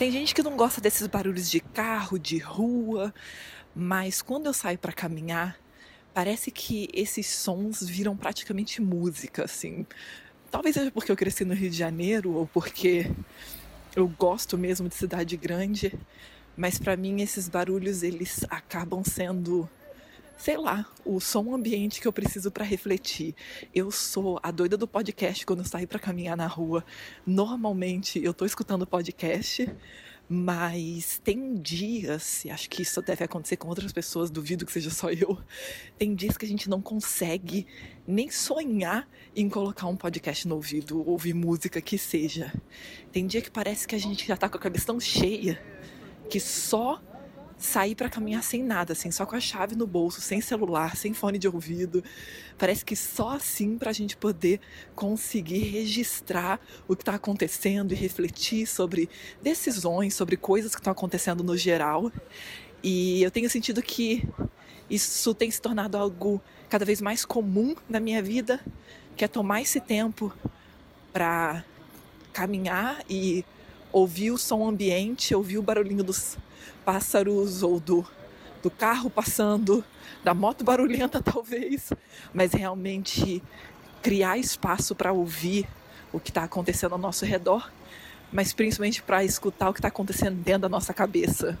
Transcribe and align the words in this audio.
Tem 0.00 0.10
gente 0.10 0.34
que 0.34 0.42
não 0.42 0.56
gosta 0.56 0.80
desses 0.80 1.06
barulhos 1.06 1.50
de 1.50 1.60
carro, 1.60 2.18
de 2.18 2.38
rua, 2.38 3.12
mas 3.76 4.22
quando 4.22 4.46
eu 4.46 4.54
saio 4.54 4.78
para 4.78 4.94
caminhar, 4.94 5.58
parece 6.14 6.50
que 6.50 6.88
esses 6.94 7.26
sons 7.26 7.86
viram 7.86 8.16
praticamente 8.16 8.80
música, 8.80 9.44
assim. 9.44 9.86
Talvez 10.50 10.74
seja 10.74 10.90
porque 10.90 11.12
eu 11.12 11.16
cresci 11.16 11.44
no 11.44 11.52
Rio 11.52 11.68
de 11.68 11.76
Janeiro 11.76 12.32
ou 12.32 12.46
porque 12.46 13.10
eu 13.94 14.08
gosto 14.08 14.56
mesmo 14.56 14.88
de 14.88 14.94
cidade 14.94 15.36
grande, 15.36 15.92
mas 16.56 16.78
para 16.78 16.96
mim 16.96 17.20
esses 17.20 17.46
barulhos 17.46 18.02
eles 18.02 18.42
acabam 18.48 19.04
sendo 19.04 19.68
sei 20.40 20.56
lá, 20.56 20.86
o 21.04 21.20
som 21.20 21.54
ambiente 21.54 22.00
que 22.00 22.08
eu 22.08 22.12
preciso 22.12 22.50
para 22.50 22.64
refletir. 22.64 23.34
Eu 23.74 23.90
sou 23.90 24.40
a 24.42 24.50
doida 24.50 24.74
do 24.74 24.88
podcast 24.88 25.44
quando 25.44 25.58
eu 25.58 25.66
saio 25.66 25.86
para 25.86 25.98
caminhar 25.98 26.34
na 26.34 26.46
rua. 26.46 26.82
Normalmente 27.26 28.18
eu 28.24 28.32
tô 28.32 28.46
escutando 28.46 28.86
podcast, 28.86 29.70
mas 30.26 31.20
tem 31.22 31.56
dias, 31.56 32.42
e 32.46 32.50
acho 32.50 32.70
que 32.70 32.80
isso 32.80 33.02
deve 33.02 33.22
acontecer 33.22 33.58
com 33.58 33.68
outras 33.68 33.92
pessoas, 33.92 34.30
duvido 34.30 34.64
que 34.64 34.72
seja 34.72 34.88
só 34.88 35.10
eu. 35.10 35.38
Tem 35.98 36.14
dias 36.14 36.38
que 36.38 36.46
a 36.46 36.48
gente 36.48 36.70
não 36.70 36.80
consegue 36.80 37.66
nem 38.06 38.30
sonhar 38.30 39.06
em 39.36 39.46
colocar 39.46 39.88
um 39.88 39.96
podcast 39.96 40.48
no 40.48 40.54
ouvido, 40.54 41.06
ouvir 41.06 41.34
música 41.34 41.82
que 41.82 41.98
seja. 41.98 42.50
Tem 43.12 43.26
dia 43.26 43.42
que 43.42 43.50
parece 43.50 43.86
que 43.86 43.94
a 43.94 44.00
gente 44.00 44.26
já 44.26 44.38
tá 44.38 44.48
com 44.48 44.56
a 44.56 44.60
cabeça 44.60 44.86
tão 44.86 44.98
cheia 44.98 45.62
que 46.30 46.40
só 46.40 47.02
sair 47.60 47.94
para 47.94 48.08
caminhar 48.08 48.42
sem 48.42 48.62
nada, 48.62 48.94
assim, 48.94 49.10
só 49.10 49.26
com 49.26 49.36
a 49.36 49.40
chave 49.40 49.76
no 49.76 49.86
bolso, 49.86 50.20
sem 50.20 50.40
celular, 50.40 50.96
sem 50.96 51.12
fone 51.12 51.38
de 51.38 51.46
ouvido. 51.46 52.02
Parece 52.56 52.82
que 52.82 52.96
só 52.96 53.30
assim 53.30 53.76
para 53.76 53.90
a 53.90 53.92
gente 53.92 54.16
poder 54.16 54.60
conseguir 54.94 55.58
registrar 55.58 56.58
o 56.88 56.96
que 56.96 57.02
está 57.02 57.14
acontecendo 57.14 57.92
e 57.92 57.94
refletir 57.94 58.66
sobre 58.66 59.10
decisões, 59.42 60.14
sobre 60.14 60.38
coisas 60.38 60.74
que 60.74 60.80
estão 60.80 60.92
acontecendo 60.92 61.44
no 61.44 61.56
geral. 61.56 62.10
E 62.82 63.22
eu 63.22 63.30
tenho 63.30 63.48
sentido 63.50 63.82
que 63.82 64.26
isso 64.88 65.34
tem 65.34 65.50
se 65.50 65.60
tornado 65.60 65.98
algo 65.98 66.40
cada 66.70 66.84
vez 66.86 67.00
mais 67.00 67.26
comum 67.26 67.76
na 67.88 68.00
minha 68.00 68.22
vida, 68.22 68.58
que 69.16 69.24
é 69.24 69.28
tomar 69.28 69.60
esse 69.60 69.80
tempo 69.80 70.32
para 71.12 71.62
caminhar 72.32 73.04
e 73.08 73.44
ouvir 73.92 74.30
o 74.30 74.38
som 74.38 74.68
ambiente, 74.68 75.34
ouvir 75.34 75.58
o 75.58 75.62
barulhinho 75.62 76.04
dos 76.04 76.36
pássaros 76.84 77.62
ou 77.62 77.80
do, 77.80 78.06
do 78.62 78.70
carro 78.70 79.10
passando, 79.10 79.84
da 80.22 80.34
moto 80.34 80.64
barulhenta 80.64 81.20
talvez, 81.22 81.92
mas 82.32 82.52
realmente 82.52 83.42
criar 84.02 84.38
espaço 84.38 84.94
para 84.94 85.12
ouvir 85.12 85.66
o 86.12 86.18
que 86.18 86.30
está 86.30 86.44
acontecendo 86.44 86.92
ao 86.92 86.98
nosso 86.98 87.24
redor, 87.24 87.70
mas 88.32 88.52
principalmente 88.52 89.02
para 89.02 89.24
escutar 89.24 89.70
o 89.70 89.72
que 89.72 89.78
está 89.78 89.88
acontecendo 89.88 90.36
dentro 90.36 90.62
da 90.62 90.68
nossa 90.68 90.94
cabeça. 90.94 91.58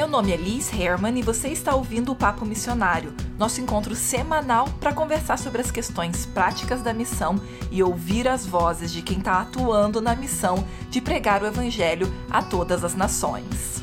Meu 0.00 0.08
nome 0.08 0.32
é 0.32 0.36
Liz 0.36 0.72
Herman 0.72 1.18
e 1.18 1.22
você 1.22 1.48
está 1.48 1.74
ouvindo 1.74 2.10
o 2.10 2.16
Papo 2.16 2.46
Missionário, 2.46 3.12
nosso 3.38 3.60
encontro 3.60 3.94
semanal 3.94 4.66
para 4.80 4.94
conversar 4.94 5.38
sobre 5.38 5.60
as 5.60 5.70
questões 5.70 6.24
práticas 6.24 6.80
da 6.80 6.94
missão 6.94 7.38
e 7.70 7.82
ouvir 7.82 8.26
as 8.26 8.46
vozes 8.46 8.90
de 8.90 9.02
quem 9.02 9.18
está 9.18 9.42
atuando 9.42 10.00
na 10.00 10.16
missão 10.16 10.66
de 10.88 11.02
pregar 11.02 11.42
o 11.42 11.46
Evangelho 11.46 12.10
a 12.30 12.42
todas 12.42 12.82
as 12.82 12.94
nações. 12.94 13.79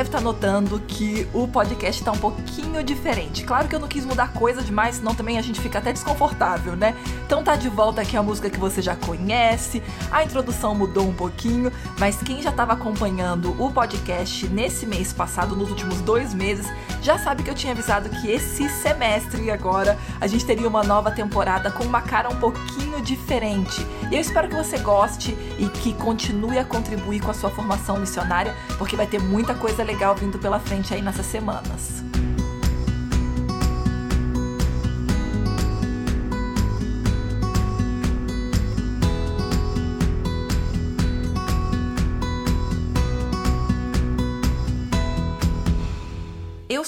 Deve 0.00 0.08
estar 0.08 0.20
notando 0.22 0.80
que 0.80 1.28
o 1.34 1.46
podcast 1.46 2.00
está 2.00 2.10
um 2.10 2.16
pouquinho 2.16 2.82
diferente. 2.82 3.44
Claro 3.44 3.68
que 3.68 3.74
eu 3.74 3.78
não 3.78 3.86
quis 3.86 4.06
mudar 4.06 4.32
coisa 4.32 4.62
demais, 4.62 4.96
senão 4.96 5.14
também 5.14 5.36
a 5.36 5.42
gente 5.42 5.60
fica 5.60 5.78
até 5.78 5.92
desconfortável, 5.92 6.74
né? 6.74 6.96
Então 7.30 7.44
tá 7.44 7.54
de 7.54 7.68
volta 7.68 8.00
aqui 8.00 8.16
a 8.16 8.22
música 8.24 8.50
que 8.50 8.58
você 8.58 8.82
já 8.82 8.96
conhece, 8.96 9.80
a 10.10 10.24
introdução 10.24 10.74
mudou 10.74 11.06
um 11.06 11.14
pouquinho, 11.14 11.70
mas 11.96 12.20
quem 12.20 12.42
já 12.42 12.50
estava 12.50 12.72
acompanhando 12.72 13.54
o 13.56 13.70
podcast 13.70 14.48
nesse 14.48 14.84
mês 14.84 15.12
passado, 15.12 15.54
nos 15.54 15.70
últimos 15.70 16.00
dois 16.00 16.34
meses, 16.34 16.66
já 17.00 17.16
sabe 17.20 17.44
que 17.44 17.50
eu 17.50 17.54
tinha 17.54 17.72
avisado 17.72 18.08
que 18.08 18.28
esse 18.28 18.68
semestre 18.68 19.48
agora 19.48 19.96
a 20.20 20.26
gente 20.26 20.44
teria 20.44 20.66
uma 20.66 20.82
nova 20.82 21.12
temporada 21.12 21.70
com 21.70 21.84
uma 21.84 22.02
cara 22.02 22.28
um 22.28 22.36
pouquinho 22.36 23.00
diferente. 23.00 23.86
E 24.10 24.16
eu 24.16 24.20
espero 24.20 24.48
que 24.48 24.56
você 24.56 24.78
goste 24.78 25.30
e 25.56 25.68
que 25.68 25.94
continue 25.94 26.58
a 26.58 26.64
contribuir 26.64 27.20
com 27.20 27.30
a 27.30 27.34
sua 27.34 27.50
formação 27.50 27.96
missionária, 27.96 28.56
porque 28.76 28.96
vai 28.96 29.06
ter 29.06 29.20
muita 29.20 29.54
coisa 29.54 29.84
legal 29.84 30.16
vindo 30.16 30.36
pela 30.36 30.58
frente 30.58 30.92
aí 30.92 31.00
nessas 31.00 31.26
semanas. 31.26 32.09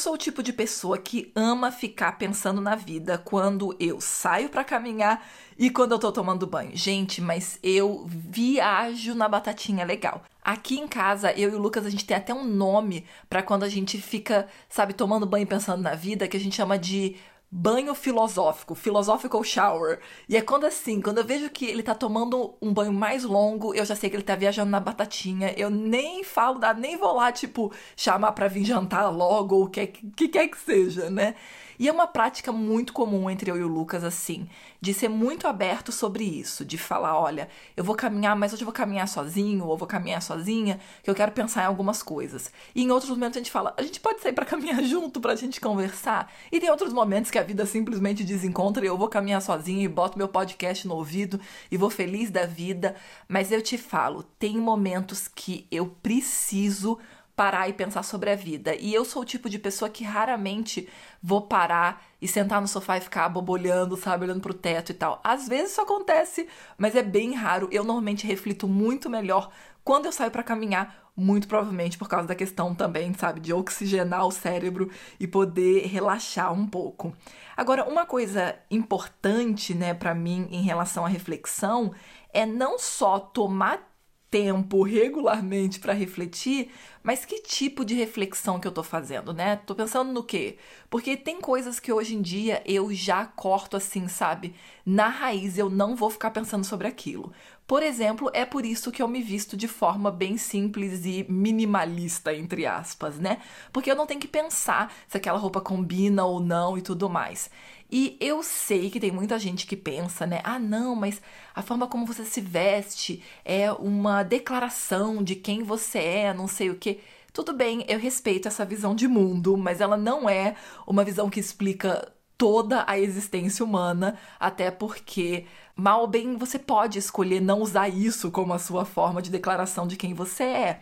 Sou 0.03 0.15
o 0.15 0.19
tipo 0.19 0.43
de 0.43 0.53
pessoa 0.53 0.99
que 0.99 1.31
ama 1.33 1.71
ficar 1.71 2.19
pensando 2.19 2.61
na 2.61 2.75
vida 2.75 3.19
quando 3.19 3.77
eu 3.79 4.01
saio 4.01 4.49
para 4.49 4.65
caminhar 4.65 5.25
e 5.57 5.71
quando 5.71 5.93
eu 5.93 5.99
tô 5.99 6.11
tomando 6.11 6.45
banho. 6.45 6.77
Gente, 6.77 7.21
mas 7.21 7.57
eu 7.63 8.05
viajo 8.09 9.15
na 9.15 9.29
batatinha 9.29 9.85
legal. 9.85 10.25
Aqui 10.43 10.77
em 10.77 10.89
casa, 10.89 11.31
eu 11.35 11.53
e 11.53 11.55
o 11.55 11.59
Lucas, 11.59 11.87
a 11.87 11.91
gente 11.91 12.05
tem 12.05 12.17
até 12.17 12.35
um 12.35 12.43
nome 12.43 13.07
para 13.31 13.45
quando 13.45 13.63
a 13.63 13.69
gente 13.69 14.01
fica, 14.01 14.49
sabe, 14.69 14.93
tomando 14.93 15.25
banho 15.25 15.47
pensando 15.47 15.81
na 15.81 15.95
vida, 15.95 16.27
que 16.27 16.37
a 16.37 16.41
gente 16.41 16.57
chama 16.57 16.77
de 16.77 17.15
banho 17.55 17.95
filosófico, 17.95 18.75
philosophical 18.75 19.45
shower. 19.45 20.01
E 20.27 20.39
é 20.39 20.41
quando 20.41 20.65
assim, 20.65 21.03
quando 21.03 21.19
eu 21.19 21.25
vejo 21.25 21.51
que 21.51 21.67
ele 21.67 21.83
tá 21.83 21.95
tomando 21.95 22.55
um 22.63 22.73
banho 22.73 22.95
mais 22.95 23.25
longo, 23.25 23.75
eu 23.75 23.85
já 23.85 23.95
sei 23.95 24.09
que 24.09 24.17
ele 24.17 24.23
tá 24.23 24.35
viajando 24.35 24.71
na 24.71 24.81
batatinha. 24.81 25.53
Eu 25.55 25.69
nem 25.69 26.25
falo, 26.25 26.59
nem 26.79 26.97
vou 26.97 27.15
lá, 27.15 27.31
tipo, 27.31 27.71
chamar 27.95 28.33
pra 28.33 28.49
vir 28.49 28.65
jantar 28.65 29.11
logo, 29.11 29.55
ou 29.57 29.65
o 29.65 29.69
que, 29.69 29.87
que 29.87 30.29
quer 30.29 30.49
que 30.49 30.59
seja, 30.59 31.11
né? 31.11 31.35
E 31.79 31.89
é 31.89 31.93
uma 31.93 32.07
prática 32.07 32.53
muito 32.53 32.93
comum 32.93 33.31
entre 33.31 33.51
eu 33.51 33.57
e 33.57 33.63
o 33.63 33.69
Lucas, 33.69 34.05
assim, 34.05 34.49
de 34.81 34.93
ser 34.93 35.09
muito 35.09 35.47
aberto 35.47 35.93
sobre 35.93 36.25
isso, 36.25 36.65
de 36.65 36.77
falar: 36.79 37.19
olha, 37.19 37.49
eu 37.77 37.85
vou 37.85 37.95
caminhar, 37.95 38.37
mas 38.37 38.53
hoje 38.53 38.63
eu 38.63 38.67
vou 38.67 38.75
caminhar 38.75 39.09
sozinho, 39.09 39.67
ou 39.67 39.77
vou 39.77 39.89
caminhar 39.89 40.23
sozinha, 40.23 40.81
que 41.03 41.11
eu 41.11 41.15
quero 41.15 41.33
pensar 41.33 41.63
em 41.63 41.67
algumas 41.67 42.03
coisas. 42.03 42.53
E 42.75 42.83
em 42.83 42.91
outros 42.91 43.11
momentos 43.11 43.37
a 43.37 43.41
gente 43.41 43.51
fala: 43.51 43.75
a 43.77 43.83
gente 43.83 44.01
pode 44.01 44.21
sair 44.21 44.33
para 44.33 44.45
caminhar 44.45 44.83
junto 44.85 45.21
pra 45.21 45.35
gente 45.35 45.61
conversar. 45.61 46.33
E 46.51 46.61
tem 46.61 46.71
outros 46.71 46.93
momentos 46.93 47.31
que 47.31 47.39
a 47.39 47.43
vida 47.43 47.65
simplesmente 47.67 48.25
desencontra 48.25 48.85
e 48.85 48.89
eu 48.89 48.99
vou 48.99 49.09
caminhar 49.09 49.41
sozinho 49.41 49.83
e 49.83 49.89
boto 49.89 50.19
meu 50.19 50.29
podcast 50.29 50.87
no 50.87 50.97
ouvido 50.97 51.41
e 51.71 51.77
vou 51.77 51.91
feliz 51.91 52.31
da 52.31 52.47
vida. 52.47 52.97
Mas 53.29 53.53
eu 53.53 53.63
te 53.63 53.79
falo: 53.79 54.23
tem 54.39 54.57
momentos 54.59 55.29
que 55.29 55.67
eu 55.71 55.87
preciso 56.03 56.99
parar 57.35 57.69
e 57.69 57.73
pensar 57.73 58.03
sobre 58.03 58.31
a 58.31 58.37
vida. 58.37 58.75
E 58.75 58.93
eu 58.93 59.05
sou 59.05 59.23
o 59.23 59.25
tipo 59.25 59.49
de 59.49 59.59
pessoa 59.59 59.91
que 59.91 60.05
raramente 60.05 60.89
vou 61.23 61.43
parar 61.43 62.05
e 62.21 62.29
sentar 62.29 62.61
no 62.61 62.69
sofá 62.69 62.99
e 62.99 63.01
ficar 63.01 63.29
bobolhando, 63.29 63.97
sabe, 63.97 64.25
olhando 64.25 64.41
pro 64.41 64.55
teto 64.55 64.91
e 64.91 64.95
tal. 64.95 65.21
Às 65.25 65.49
vezes 65.49 65.73
isso 65.73 65.81
acontece, 65.81 66.47
mas 66.77 66.95
é 66.95 67.03
bem 67.03 67.35
raro. 67.35 67.69
Eu 67.73 67.85
normalmente 67.85 68.27
reflito 68.27 68.69
muito 68.69 69.09
melhor 69.09 69.51
quando 69.83 70.07
eu 70.07 70.13
saio 70.13 70.31
para 70.31 70.43
caminhar, 70.43 71.11
muito 71.17 71.49
provavelmente 71.49 71.99
por 71.99 72.09
causa 72.09 72.29
da 72.29 72.35
questão 72.35 72.75
também, 72.75 73.13
sabe, 73.15 73.41
de 73.41 73.53
oxigenar 73.53 74.27
o 74.27 74.31
cérebro 74.31 74.91
e 75.19 75.27
poder 75.27 75.87
relaxar 75.87 76.53
um 76.53 76.67
pouco. 76.67 77.13
Agora, 77.57 77.89
uma 77.89 78.07
coisa 78.07 78.57
importante, 78.71 79.75
né, 79.75 79.93
para 79.93 80.15
mim 80.15 80.49
em 80.51 80.63
relação 80.63 81.05
à 81.05 81.09
reflexão 81.09 81.93
é 82.33 82.47
não 82.47 82.79
só 82.79 83.19
tomar 83.19 83.92
tempo 84.33 84.83
regularmente 84.83 85.79
para 85.79 85.93
refletir, 85.93 86.71
mas 87.03 87.23
que 87.23 87.43
tipo 87.43 87.85
de 87.85 87.95
reflexão 87.95 88.59
que 88.59 88.67
eu 88.67 88.73
tô 88.73 88.83
fazendo, 88.83 89.35
né? 89.35 89.57
Tô 89.57 89.75
pensando 89.75 90.11
no 90.11 90.25
quê? 90.25 90.57
Porque 90.89 91.19
tem 91.19 91.39
coisas 91.39 91.79
que 91.79 91.93
hoje 91.93 92.15
em 92.17 92.23
dia 92.23 92.63
eu 92.65 92.91
já 92.95 93.27
corto 93.27 93.77
assim, 93.77 94.09
sabe? 94.09 94.55
Na 94.87 95.09
raiz 95.09 95.59
eu 95.59 95.69
não 95.69 95.95
vou 95.95 96.09
ficar 96.09 96.31
pensando 96.31 96.65
sobre 96.65 96.89
aquilo. 96.89 97.31
Por 97.73 97.83
exemplo, 97.83 98.31
é 98.35 98.45
por 98.45 98.67
isso 98.67 98.93
que 98.93 99.01
eu 99.01 99.09
me 99.09 99.23
visto 99.23 99.57
de 99.57 99.67
forma 99.67 100.11
bem 100.11 100.37
simples 100.37 101.07
e 101.07 101.25
minimalista, 101.27 102.35
entre 102.35 102.67
aspas, 102.67 103.19
né? 103.19 103.39
Porque 103.73 103.91
eu 103.91 103.97
não 103.97 104.07
tenho 104.07 104.21
que 104.21 104.29
pensar 104.29 104.93
se 105.09 105.17
aquela 105.17 105.39
roupa 105.39 105.59
combina 105.59 106.23
ou 106.23 106.39
não 106.39 106.77
e 106.77 106.83
tudo 106.83 107.09
mais. 107.09 107.49
E 107.91 108.15
eu 108.21 108.43
sei 108.43 108.91
que 108.91 109.01
tem 109.01 109.11
muita 109.11 109.39
gente 109.39 109.67
que 109.67 109.75
pensa, 109.75 110.27
né? 110.27 110.43
Ah, 110.45 110.59
não, 110.59 110.95
mas 110.95 111.23
a 111.55 111.63
forma 111.63 111.87
como 111.87 112.05
você 112.05 112.27
se 112.27 112.43
veste 112.43 113.23
é 113.43 113.73
uma 113.73 114.23
declaração 114.23 115.25
de 115.25 115.35
quem 115.35 115.63
você 115.63 115.99
é, 115.99 116.35
não 116.35 116.47
sei 116.47 116.69
o 116.69 116.77
que. 116.77 117.01
Tudo 117.33 117.55
bem, 117.55 117.87
eu 117.89 117.99
respeito 117.99 118.49
essa 118.49 118.67
visão 118.67 118.95
de 118.95 119.09
mundo, 119.09 119.57
mas 119.57 119.81
ela 119.81 119.97
não 119.97 120.29
é 120.29 120.57
uma 120.87 121.05
visão 121.05 121.31
que 121.31 121.41
explica 121.41 122.13
toda 122.43 122.85
a 122.89 122.99
existência 122.99 123.65
humana, 123.65 124.19
até 124.41 124.69
porque, 124.69 125.45
mal 125.77 126.01
ou 126.01 126.09
bem, 126.09 126.37
você 126.37 126.59
pode 126.59 126.99
escolher 126.99 127.41
não 127.41 127.61
usar 127.61 127.89
isso 127.89 128.33
como 128.33 128.53
a 128.53 128.59
sua 128.59 128.85
forma 128.85 129.23
de 129.23 129.31
declaração 129.31 129.87
de 129.87 129.97
quem 129.97 130.13
você 130.13 130.43
é. 130.43 130.81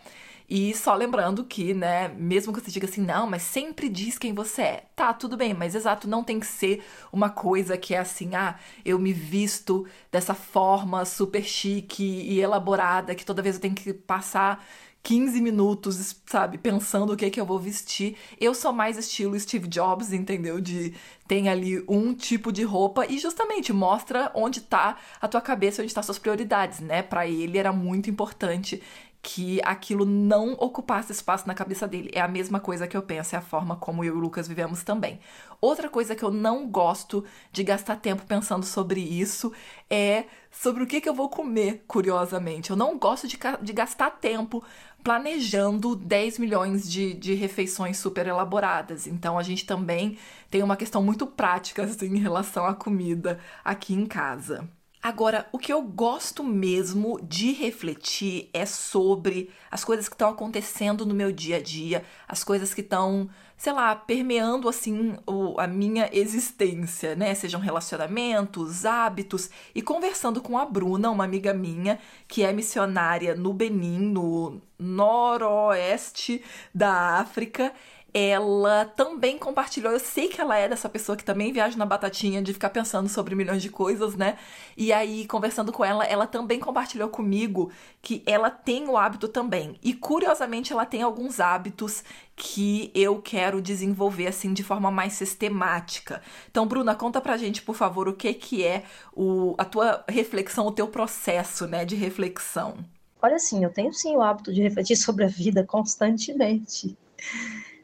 E 0.49 0.75
só 0.75 0.95
lembrando 0.95 1.45
que, 1.45 1.75
né, 1.75 2.09
mesmo 2.09 2.51
que 2.51 2.63
você 2.63 2.71
diga 2.71 2.87
assim, 2.87 3.03
não, 3.03 3.27
mas 3.27 3.43
sempre 3.43 3.91
diz 3.91 4.17
quem 4.17 4.33
você 4.33 4.63
é. 4.63 4.85
Tá, 4.97 5.13
tudo 5.13 5.37
bem, 5.37 5.53
mas 5.53 5.75
exato, 5.75 6.09
não 6.09 6.25
tem 6.25 6.41
que 6.41 6.47
ser 6.47 6.83
uma 7.13 7.29
coisa 7.29 7.77
que 7.77 7.95
é 7.95 7.99
assim, 7.99 8.35
ah, 8.35 8.55
eu 8.83 8.99
me 8.99 9.13
visto 9.13 9.87
dessa 10.11 10.33
forma 10.33 11.05
super 11.05 11.45
chique 11.45 12.03
e 12.03 12.41
elaborada 12.41 13.15
que 13.15 13.27
toda 13.27 13.43
vez 13.43 13.57
eu 13.57 13.61
tenho 13.61 13.75
que 13.75 13.93
passar 13.93 14.65
15 15.03 15.41
minutos, 15.41 16.17
sabe, 16.27 16.59
pensando 16.59 17.13
o 17.13 17.17
que 17.17 17.25
é 17.25 17.31
que 17.31 17.41
eu 17.41 17.47
vou 17.47 17.59
vestir. 17.59 18.17
Eu 18.41 18.55
sou 18.55 18.73
mais 18.73 18.99
estilo 18.99 19.39
Steve 19.39 19.67
Jobs, 19.67 20.13
entendeu? 20.13 20.61
De 20.61 20.95
tem 21.27 21.49
ali 21.49 21.83
um 21.89 22.13
tipo 22.13 22.53
de 22.53 22.63
roupa 22.65 23.07
e 23.07 23.19
justamente 23.19 23.73
mostra 23.73 24.31
onde 24.35 24.61
tá 24.61 24.97
a 25.21 25.29
tua 25.29 25.41
cabeça, 25.41 25.83
onde 25.83 25.95
tá 25.95 26.03
suas 26.03 26.19
prioridades, 26.19 26.81
né? 26.81 27.03
Para 27.03 27.27
ele 27.27 27.57
era 27.57 27.73
muito 27.73 28.11
importante 28.11 28.83
que 29.23 29.61
aquilo 29.65 30.07
não 30.07 30.53
ocupasse 30.55 31.13
espaço 31.13 31.47
na 31.47 31.55
cabeça 31.55 31.87
dele. 31.87 32.11
É 32.15 32.21
a 32.21 32.29
mesma 32.29 32.59
coisa 32.59 32.87
que 32.87 32.97
eu 32.97 33.03
penso, 33.03 33.35
é 33.35 33.39
a 33.39 33.43
forma 33.43 33.77
como 33.77 34.03
eu 34.03 34.15
e 34.15 34.17
o 34.17 34.21
Lucas 34.21 34.49
vivemos 34.49 34.83
também. 34.83 35.21
Outra 35.61 35.91
coisa 35.91 36.17
que 36.17 36.23
eu 36.23 36.31
não 36.31 36.67
gosto 36.67 37.25
de 37.53 37.63
gastar 37.63 37.97
tempo 37.97 38.25
pensando 38.27 38.65
sobre 38.65 39.01
isso 39.01 39.53
é 39.91 40.25
sobre 40.51 40.83
o 40.83 40.87
que, 40.87 41.03
que 41.03 41.09
eu 41.09 41.15
vou 41.15 41.29
comer, 41.29 41.85
curiosamente. 41.87 42.71
Eu 42.71 42.77
não 42.77 42.99
gosto 42.99 43.29
de, 43.29 43.39
de 43.61 43.73
gastar 43.75 44.11
tempo 44.11 44.65
planejando 45.03 45.97
10 45.97 46.39
milhões 46.39 46.91
de, 46.91 47.15
de 47.15 47.35
refeições 47.35 47.99
super 47.99 48.27
elaboradas. 48.27 49.07
Então 49.07 49.39
a 49.39 49.43
gente 49.43 49.67
também 49.67 50.19
tem 50.51 50.63
uma 50.63 50.77
questão 50.77 51.03
muito 51.03 51.27
prática 51.27 51.85
assim, 51.85 52.07
em 52.07 52.19
relação 52.19 52.67
à 52.67 52.75
comida 52.75 53.39
aqui 53.65 53.95
em 53.95 54.07
casa. 54.07 54.69
Agora, 55.03 55.49
o 55.51 55.59
que 55.59 55.73
eu 55.73 55.81
gosto 55.81 56.45
mesmo 56.45 57.19
de 57.23 57.53
refletir 57.53 58.51
é 58.53 58.67
sobre 58.67 59.51
as 59.71 59.83
coisas 59.83 60.11
que 60.11 60.15
estão 60.15 60.29
acontecendo 60.29 61.07
no 61.07 61.15
meu 61.15 61.33
dia 61.33 61.57
a 61.57 61.63
dia, 61.63 62.05
as 62.29 62.45
coisas 62.45 62.75
que 62.75 62.83
estão, 62.83 63.31
sei 63.57 63.73
lá, 63.73 63.97
permeando 63.97 64.69
assim 64.69 65.17
o, 65.27 65.59
a 65.59 65.67
minha 65.67 66.11
existência, 66.13 67.17
né? 67.17 67.35
Sejam 67.35 67.59
relacionamentos, 67.63 68.85
hábitos. 68.85 69.49
E 69.75 69.81
conversando 69.81 70.43
com 70.43 70.59
a 70.59 70.67
Bruna, 70.67 71.09
uma 71.11 71.25
amiga 71.25 71.55
minha, 71.55 71.99
que 72.29 72.43
é 72.43 72.53
missionária 72.53 73.35
no 73.35 73.55
Benin, 73.55 74.01
no 74.01 74.61
noroeste 74.79 76.43
da 76.75 77.19
África, 77.21 77.73
ela 78.13 78.85
também 78.85 79.39
compartilhou. 79.39 79.93
Eu 79.93 80.01
sei 80.01 80.29
que 80.29 80.41
ela 80.41 80.57
é 80.57 80.69
dessa 80.69 80.89
pessoa 80.89 81.17
que 81.17 81.25
também 81.25 81.53
viaja 81.53 81.77
na 81.77 81.87
batatinha 81.87 82.43
de 82.43 82.53
ficar 82.53 82.71
pensando 82.71 83.09
sobre 83.09 83.35
milhões 83.35 83.63
de 83.63 83.71
coisas, 83.71 84.17
né? 84.17 84.39
E 84.77 84.93
aí, 84.93 85.27
conversando 85.27 85.73
com 85.73 85.85
ela, 85.85 86.05
ela 86.05 86.27
também 86.27 86.59
compartilhou 86.59 87.09
comigo 87.09 87.71
que 88.03 88.23
ela 88.27 88.51
tem 88.51 88.89
o 88.89 88.97
hábito 88.97 89.29
também. 89.29 89.77
E 89.83 89.95
curiosamente, 89.95 90.73
ela 90.73 90.87
tem 90.87 91.03
alguns 91.03 91.41
hábitos 91.41 92.03
que 92.37 92.91
eu 92.95 93.21
quero 93.21 93.61
desenvolver 93.61 94.27
assim 94.27 94.53
de 94.53 94.63
forma 94.63 94.91
mais 94.91 95.13
sistemática. 95.13 96.23
Então, 96.51 96.67
Bruna, 96.67 96.95
conta 96.95 97.21
pra 97.21 97.37
gente, 97.37 97.63
por 97.63 97.75
favor, 97.75 98.09
o 98.09 98.15
que 98.15 98.33
que 98.33 98.65
é 98.65 98.85
o, 99.13 99.55
a 99.59 99.65
tua 99.65 100.05
reflexão, 100.09 100.67
o 100.67 100.73
teu 100.73 100.89
processo, 100.89 101.67
né, 101.67 101.85
de 101.85 101.95
reflexão. 101.95 102.79
Olha 103.23 103.37
assim, 103.37 103.63
eu 103.63 103.71
tenho 103.71 103.93
sim 103.93 104.17
o 104.17 104.23
hábito 104.23 104.53
de 104.53 104.63
refletir 104.63 104.97
sobre 104.97 105.25
a 105.25 105.29
vida 105.29 105.65
constantemente. 105.65 106.97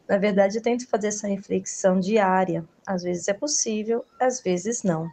Na 0.07 0.17
verdade, 0.17 0.57
eu 0.57 0.61
tento 0.61 0.87
fazer 0.87 1.07
essa 1.07 1.27
reflexão 1.27 1.99
diária. 1.99 2.63
Às 2.85 3.03
vezes 3.03 3.27
é 3.27 3.33
possível, 3.33 4.05
às 4.19 4.41
vezes 4.41 4.83
não. 4.83 5.09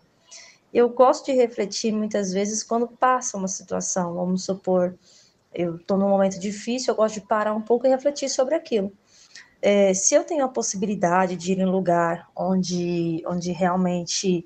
Eu 0.73 0.89
gosto 0.89 1.27
de 1.27 1.33
refletir 1.33 1.93
muitas 1.93 2.33
vezes 2.33 2.63
quando 2.63 2.89
passa 2.89 3.37
uma 3.37 3.49
situação. 3.49 4.15
Vamos 4.15 4.45
supor, 4.45 4.97
eu 5.53 5.77
estou 5.77 5.97
num 5.97 6.09
momento 6.09 6.39
difícil, 6.39 6.93
eu 6.93 6.97
gosto 6.97 7.15
de 7.15 7.27
parar 7.27 7.55
um 7.55 7.63
pouco 7.63 7.87
e 7.87 7.91
refletir 7.91 8.29
sobre 8.29 8.55
aquilo. 8.55 8.93
É, 9.63 9.95
se 9.95 10.15
eu 10.15 10.25
tenho 10.25 10.45
a 10.45 10.49
possibilidade 10.49 11.37
de 11.37 11.53
ir 11.53 11.59
em 11.59 11.67
um 11.67 11.71
lugar 11.71 12.29
onde, 12.37 13.23
onde 13.27 13.51
realmente 13.51 14.45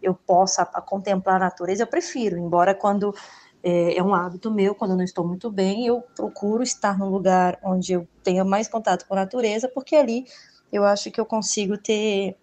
eu 0.00 0.14
possa 0.14 0.64
contemplar 0.64 1.36
a 1.36 1.46
natureza, 1.46 1.82
eu 1.82 1.86
prefiro, 1.86 2.36
embora 2.38 2.74
quando 2.74 3.14
é, 3.62 3.96
é, 3.96 4.02
um 4.02 4.14
hábito 4.14 4.50
meu, 4.50 4.74
quando 4.74 4.92
eu 4.92 4.96
não 4.96 5.04
estou 5.04 5.26
muito 5.26 5.50
bem, 5.50 5.86
eu 5.86 6.02
procuro 6.16 6.62
estar 6.62 6.98
num 6.98 7.08
lugar 7.08 7.58
onde 7.62 7.92
eu 7.92 8.08
tenha 8.22 8.44
mais 8.44 8.68
contato 8.68 9.06
com 9.06 9.14
a 9.14 9.18
natureza, 9.18 9.68
porque 9.68 9.94
ali 9.94 10.26
eu 10.72 10.84
acho 10.84 11.10
que 11.10 11.20
eu 11.20 11.26
consigo 11.26 11.78
ter, 11.78 12.36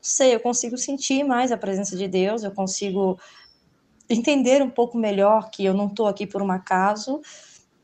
sei, 0.00 0.34
eu 0.34 0.40
consigo 0.40 0.76
sentir 0.76 1.22
mais 1.22 1.52
a 1.52 1.56
presença 1.56 1.96
de 1.96 2.08
Deus, 2.08 2.42
eu 2.42 2.50
consigo 2.50 3.18
entender 4.08 4.62
um 4.62 4.70
pouco 4.70 4.98
melhor 4.98 5.50
que 5.50 5.64
eu 5.64 5.74
não 5.74 5.86
estou 5.86 6.06
aqui 6.06 6.26
por 6.26 6.42
um 6.42 6.50
acaso, 6.50 7.20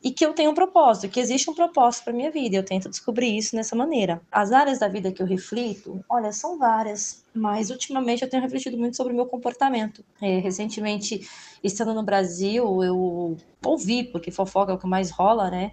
e 0.02 0.12
que 0.12 0.24
eu 0.24 0.32
tenho 0.32 0.50
um 0.52 0.54
propósito, 0.54 1.10
que 1.10 1.18
existe 1.18 1.50
um 1.50 1.54
propósito 1.54 2.04
para 2.04 2.12
minha 2.12 2.30
vida. 2.30 2.56
Eu 2.56 2.64
tento 2.64 2.88
descobrir 2.88 3.36
isso 3.36 3.56
nessa 3.56 3.74
maneira. 3.74 4.20
As 4.30 4.52
áreas 4.52 4.78
da 4.78 4.86
vida 4.86 5.10
que 5.10 5.20
eu 5.20 5.26
reflito, 5.26 6.04
olha, 6.08 6.32
são 6.32 6.56
várias, 6.56 7.24
mas 7.34 7.70
ultimamente 7.70 8.22
eu 8.22 8.30
tenho 8.30 8.42
refletido 8.42 8.78
muito 8.78 8.96
sobre 8.96 9.12
o 9.12 9.16
meu 9.16 9.26
comportamento. 9.26 10.04
É, 10.22 10.38
recentemente, 10.38 11.28
estando 11.62 11.92
no 11.94 12.02
Brasil, 12.02 12.82
eu 12.84 13.36
ouvi, 13.64 14.04
porque 14.04 14.30
fofoca 14.30 14.72
é 14.72 14.74
o 14.74 14.78
que 14.78 14.86
mais 14.86 15.10
rola, 15.10 15.50
né? 15.50 15.72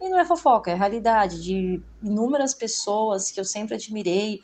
E 0.00 0.08
não 0.10 0.18
é 0.18 0.24
fofoca, 0.24 0.70
é 0.70 0.74
realidade 0.74 1.42
de 1.42 1.80
inúmeras 2.02 2.52
pessoas 2.52 3.30
que 3.30 3.40
eu 3.40 3.44
sempre 3.44 3.76
admirei, 3.76 4.42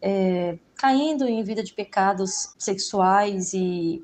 é, 0.00 0.58
caindo 0.76 1.28
em 1.28 1.44
vida 1.44 1.62
de 1.62 1.74
pecados 1.74 2.54
sexuais 2.58 3.52
e 3.52 4.02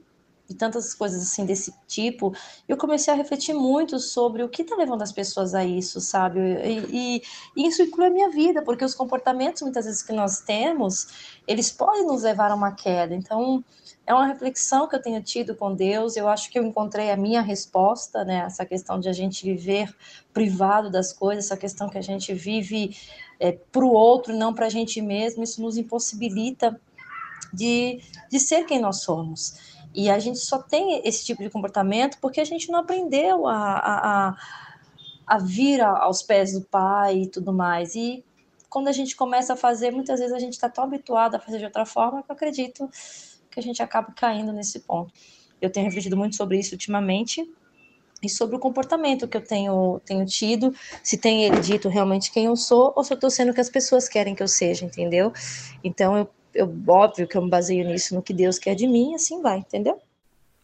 e 0.49 0.55
tantas 0.55 0.95
coisas 0.95 1.23
assim 1.23 1.45
desse 1.45 1.75
tipo, 1.87 2.35
eu 2.67 2.77
comecei 2.77 3.13
a 3.13 3.17
refletir 3.17 3.55
muito 3.55 3.99
sobre 3.99 4.43
o 4.43 4.49
que 4.49 4.63
está 4.63 4.75
levando 4.77 5.03
as 5.03 5.13
pessoas 5.13 5.55
a 5.55 5.65
isso, 5.65 6.01
sabe? 6.01 6.41
E, 6.41 7.23
e, 7.57 7.67
isso 7.67 7.83
inclui 7.83 8.07
a 8.07 8.11
minha 8.11 8.31
vida, 8.31 8.63
porque 8.63 8.85
os 8.85 8.95
comportamentos 8.95 9.61
muitas 9.61 9.85
vezes 9.85 10.03
que 10.03 10.13
nós 10.13 10.41
temos, 10.41 11.39
eles 11.47 11.71
podem 11.71 12.07
nos 12.07 12.23
levar 12.23 12.51
a 12.51 12.55
uma 12.55 12.73
queda. 12.73 13.15
Então, 13.15 13.63
é 14.07 14.15
uma 14.15 14.27
reflexão 14.27 14.89
que 14.89 14.97
eu 14.97 15.03
tenho 15.03 15.23
tido 15.23 15.55
com 15.55 15.75
Deus. 15.75 16.17
Eu 16.17 16.29
acho 16.29 16.51
que 16.51 16.59
eu 16.59 16.65
encontrei 16.65 17.11
a 17.11 17.17
minha 17.17 17.43
resposta, 17.43 18.25
né? 18.25 18.39
Essa 18.47 18.65
questão 18.65 18.99
de 18.99 19.07
a 19.07 19.13
gente 19.13 19.45
viver 19.45 19.95
privado 20.33 20.91
das 20.91 21.13
coisas, 21.13 21.45
essa 21.45 21.59
questão 21.59 21.91
que 21.91 21.99
a 21.99 22.03
gente 22.03 22.33
vive 22.33 22.97
é, 23.39 23.53
para 23.53 23.85
o 23.85 23.93
outro, 23.93 24.35
não 24.35 24.55
para 24.55 24.65
a 24.65 24.71
gente 24.71 25.03
mesmo. 25.03 25.45
Isso 25.45 25.61
nos 25.61 25.77
impossibilita 25.77 26.81
de, 27.53 28.01
de 28.31 28.41
ser 28.41 28.65
quem 28.65 28.81
nós 28.81 29.03
somos. 29.03 29.78
E 29.95 30.11
a 30.11 30.19
gente 30.19 30.39
só 30.39 30.59
tem 30.59 31.01
esse 31.07 31.25
tipo 31.25 31.43
de 31.43 31.51
comportamento 31.51 32.19
porque 32.21 32.41
a 32.41 32.45
gente 32.45 32.71
não 32.71 32.81
aprendeu 32.81 33.47
a, 33.47 33.79
a, 33.79 34.37
a 35.27 35.39
vir 35.39 35.81
aos 35.81 36.23
pés 36.23 36.53
do 36.53 36.63
pai 36.63 37.23
e 37.23 37.27
tudo 37.27 37.53
mais. 37.53 37.95
E 37.95 38.25
quando 38.69 38.89
a 38.89 38.93
gente 38.93 39.17
começa 39.17 39.55
a 39.55 39.57
fazer, 39.57 39.91
muitas 39.91 40.21
vezes 40.21 40.35
a 40.35 40.39
gente 40.39 40.53
está 40.53 40.69
tão 40.69 40.85
habituado 40.85 41.35
a 41.35 41.39
fazer 41.39 41.59
de 41.59 41.65
outra 41.65 41.87
forma 41.87 42.23
que 42.23 42.31
eu 42.31 42.35
acredito 42.35 42.89
que 43.51 43.59
a 43.59 43.63
gente 43.63 43.83
acaba 43.83 44.13
caindo 44.13 44.53
nesse 44.53 44.81
ponto. 44.81 45.13
Eu 45.61 45.71
tenho 45.71 45.87
refletido 45.87 46.17
muito 46.17 46.37
sobre 46.37 46.59
isso 46.59 46.75
ultimamente 46.75 47.51
e 48.23 48.29
sobre 48.29 48.57
o 48.57 48.59
comportamento 48.59 49.29
que 49.29 49.37
eu 49.37 49.41
tenho, 49.41 50.01
tenho 50.05 50.25
tido, 50.27 50.75
se 51.03 51.17
tem 51.17 51.45
ele 51.45 51.61
dito 51.61 51.89
realmente 51.89 52.33
quem 52.33 52.47
eu 52.47 52.57
sou 52.57 52.93
ou 52.97 53.05
se 53.05 53.13
eu 53.13 53.15
estou 53.15 53.31
sendo 53.31 53.51
o 53.51 53.55
que 53.55 53.61
as 53.61 53.71
pessoas 53.71 54.09
querem 54.09 54.35
que 54.35 54.43
eu 54.43 54.49
seja, 54.49 54.85
entendeu? 54.85 55.33
Então 55.83 56.17
eu 56.17 56.29
eu, 56.59 56.75
óbvio 56.89 57.27
que 57.27 57.37
eu 57.37 57.43
me 57.43 57.51
baseio 57.51 57.87
nisso, 57.87 58.15
no 58.15 58.23
que 58.23 58.33
Deus 58.33 58.59
quer 58.59 58.75
de 58.75 58.87
mim, 58.87 59.15
assim 59.15 59.41
vai, 59.41 59.59
entendeu? 59.59 60.01